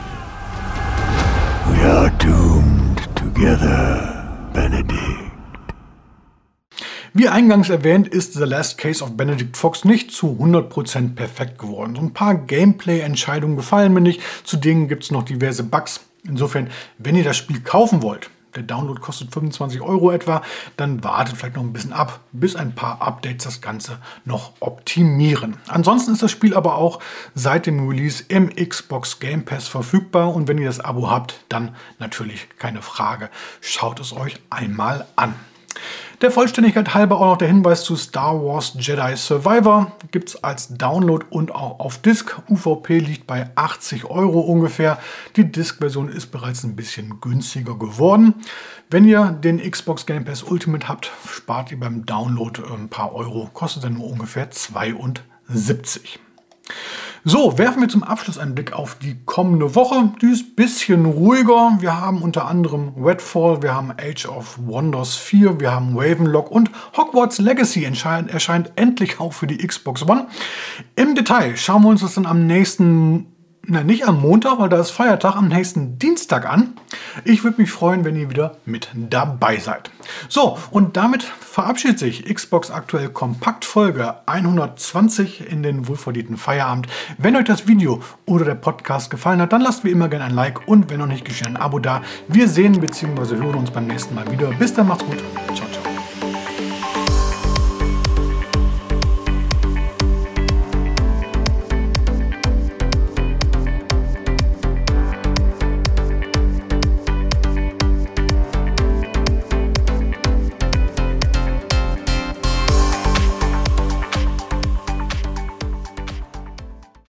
We 1.75 1.87
are 1.87 2.11
doomed 2.13 3.15
together, 3.15 4.27
Benedict. 4.55 5.27
Wie 7.13 7.29
eingangs 7.29 7.69
erwähnt, 7.69 8.09
ist 8.09 8.33
The 8.33 8.45
Last 8.45 8.79
Case 8.79 9.05
of 9.05 9.19
Benedict 9.19 9.55
Fox 9.59 9.85
nicht 9.85 10.13
zu 10.13 10.39
100% 10.41 11.15
perfekt 11.15 11.59
geworden. 11.59 11.95
So 11.95 12.01
ein 12.01 12.15
paar 12.15 12.37
Gameplay-Entscheidungen 12.37 13.57
gefallen 13.57 13.93
mir 13.93 14.01
nicht. 14.01 14.23
Zudem 14.45 14.89
gibt 14.89 15.05
es 15.05 15.11
noch 15.11 15.25
diverse 15.25 15.63
Bugs. 15.63 16.01
Insofern, 16.29 16.71
wenn 16.99 17.17
ihr 17.17 17.25
das 17.25 17.37
Spiel 17.37 17.61
kaufen 17.61 18.03
wollt, 18.03 18.31
der 18.57 18.63
Download 18.63 19.01
kostet 19.01 19.33
25 19.33 19.81
Euro 19.83 20.11
etwa, 20.11 20.43
dann 20.77 21.05
wartet 21.05 21.37
vielleicht 21.37 21.57
noch 21.57 21.63
ein 21.63 21.73
bisschen 21.73 21.93
ab, 21.93 22.21
bis 22.33 22.57
ein 22.57 22.75
paar 22.75 23.03
Updates 23.03 23.45
das 23.45 23.61
Ganze 23.61 23.99
noch 24.25 24.53
optimieren. 24.61 25.59
Ansonsten 25.69 26.13
ist 26.13 26.23
das 26.23 26.31
Spiel 26.31 26.55
aber 26.55 26.77
auch 26.77 27.01
seit 27.35 27.67
dem 27.67 27.87
Release 27.87 28.25
im 28.29 28.49
Xbox 28.55 29.21
Game 29.21 29.45
Pass 29.45 29.69
verfügbar 29.69 30.35
und 30.35 30.49
wenn 30.49 30.59
ihr 30.59 30.67
das 30.67 30.81
Abo 30.81 31.11
habt, 31.11 31.45
dann 31.49 31.77
natürlich 31.99 32.49
keine 32.59 32.83
Frage. 32.83 33.29
Schaut 33.61 34.01
es 34.01 34.15
euch 34.15 34.41
einmal 34.51 35.07
an. 35.17 35.35
Der 36.23 36.31
Vollständigkeit 36.31 36.95
halber 36.95 37.21
auch 37.21 37.33
noch 37.33 37.37
der 37.37 37.49
Hinweis 37.49 37.85
zu 37.85 37.95
Star 37.95 38.43
Wars 38.43 38.73
Jedi 38.79 39.17
Survivor. 39.17 39.93
Gibt 40.13 40.31
es 40.31 40.43
als 40.43 40.69
Download 40.69 41.27
und 41.29 41.55
auch 41.55 41.79
auf 41.79 41.99
Disk. 41.99 42.41
UVP 42.49 43.01
liegt 43.01 43.27
bei 43.27 43.51
80 43.55 44.07
Euro 44.07 44.41
ungefähr. 44.41 44.99
Die 45.37 45.45
Disk-Version 45.45 46.09
ist 46.09 46.29
bereits 46.29 46.65
ein 46.65 46.75
bisschen 46.75 47.21
günstiger 47.21 47.79
geworden. 47.79 48.35
Wenn 48.89 49.05
ihr 49.05 49.27
den 49.33 49.59
Xbox 49.71 50.07
Game 50.07 50.25
Pass 50.25 50.43
Ultimate 50.43 50.89
habt, 50.89 51.11
spart 51.29 51.71
ihr 51.71 51.79
beim 51.79 52.07
Download 52.07 52.63
ein 52.73 52.89
paar 52.89 53.15
Euro. 53.15 53.51
Kostet 53.53 53.85
dann 53.85 53.95
nur 53.95 54.09
ungefähr 54.09 54.51
72. 54.51 56.19
So, 57.29 57.59
werfen 57.59 57.81
wir 57.81 57.89
zum 57.89 58.05
Abschluss 58.05 58.39
einen 58.39 58.55
Blick 58.55 58.73
auf 58.73 58.95
die 58.95 59.17
kommende 59.25 59.75
Woche. 59.75 60.13
Die 60.23 60.27
ist 60.27 60.51
ein 60.51 60.55
bisschen 60.55 61.07
ruhiger. 61.07 61.77
Wir 61.81 62.01
haben 62.01 62.23
unter 62.23 62.47
anderem 62.47 62.93
Redfall, 62.97 63.65
wir 63.65 63.75
haben 63.75 63.91
Age 63.91 64.27
of 64.27 64.57
Wonders 64.63 65.17
4, 65.17 65.59
wir 65.59 65.73
haben 65.73 65.99
Ravenlock 65.99 66.53
und 66.53 66.71
Hogwarts 66.97 67.39
Legacy 67.39 67.83
erscheint, 67.83 68.31
erscheint 68.31 68.71
endlich 68.77 69.19
auch 69.19 69.33
für 69.33 69.49
die 69.49 69.57
Xbox 69.57 70.05
One. 70.05 70.29
Im 70.95 71.17
Detail 71.17 71.57
schauen 71.57 71.83
wir 71.83 71.89
uns 71.89 72.03
das 72.03 72.15
dann 72.15 72.27
am 72.27 72.47
nächsten 72.47 73.27
na, 73.69 73.83
nicht 73.83 74.07
am 74.07 74.21
Montag, 74.21 74.61
weil 74.61 74.69
da 74.69 74.79
ist 74.79 74.93
Feiertag, 74.93 75.35
am 75.35 75.49
nächsten 75.49 75.99
Dienstag 75.99 76.49
an. 76.49 76.75
Ich 77.25 77.45
würde 77.45 77.61
mich 77.61 77.71
freuen, 77.71 78.05
wenn 78.05 78.17
ihr 78.17 78.31
wieder 78.31 78.57
mit 78.65 78.89
dabei 78.95 79.59
seid. 79.59 79.91
So, 80.29 80.59
und 80.71 80.97
damit 80.97 81.23
verabschiedet 81.23 81.99
sich 81.99 82.25
Xbox 82.25 82.71
aktuell 82.71 83.09
Kompakt 83.09 83.65
Folge 83.65 84.15
120 84.27 85.51
in 85.51 85.63
den 85.63 85.89
wohlverdienten 85.89 86.37
Feierabend. 86.37 86.87
Wenn 87.19 87.37
euch 87.37 87.45
das 87.45 87.67
Video 87.67 88.03
oder 88.27 88.45
der 88.45 88.55
Podcast 88.55 89.11
gefallen 89.11 89.41
hat, 89.41 89.53
dann 89.53 89.63
lasst 89.63 89.85
wie 89.85 89.91
immer 89.91 90.09
gerne 90.09 90.27
ein 90.27 90.35
Like 90.35 90.69
und 90.69 90.91
wenn 90.91 91.01
noch 91.01 91.07
nicht 91.07 91.25
geschehen, 91.25 91.49
ein 91.49 91.57
Abo 91.57 91.79
da. 91.79 92.03
Wir 92.29 92.49
sehen 92.49 92.81
bzw. 92.81 93.37
hören 93.37 93.55
uns 93.55 93.71
beim 93.71 93.87
nächsten 93.87 94.15
Mal 94.15 94.31
wieder. 94.31 94.49
Bis 94.53 94.75
dann, 94.75 94.89
macht's 94.89 95.05
gut. 95.05 95.23
Ciao. 95.55 95.66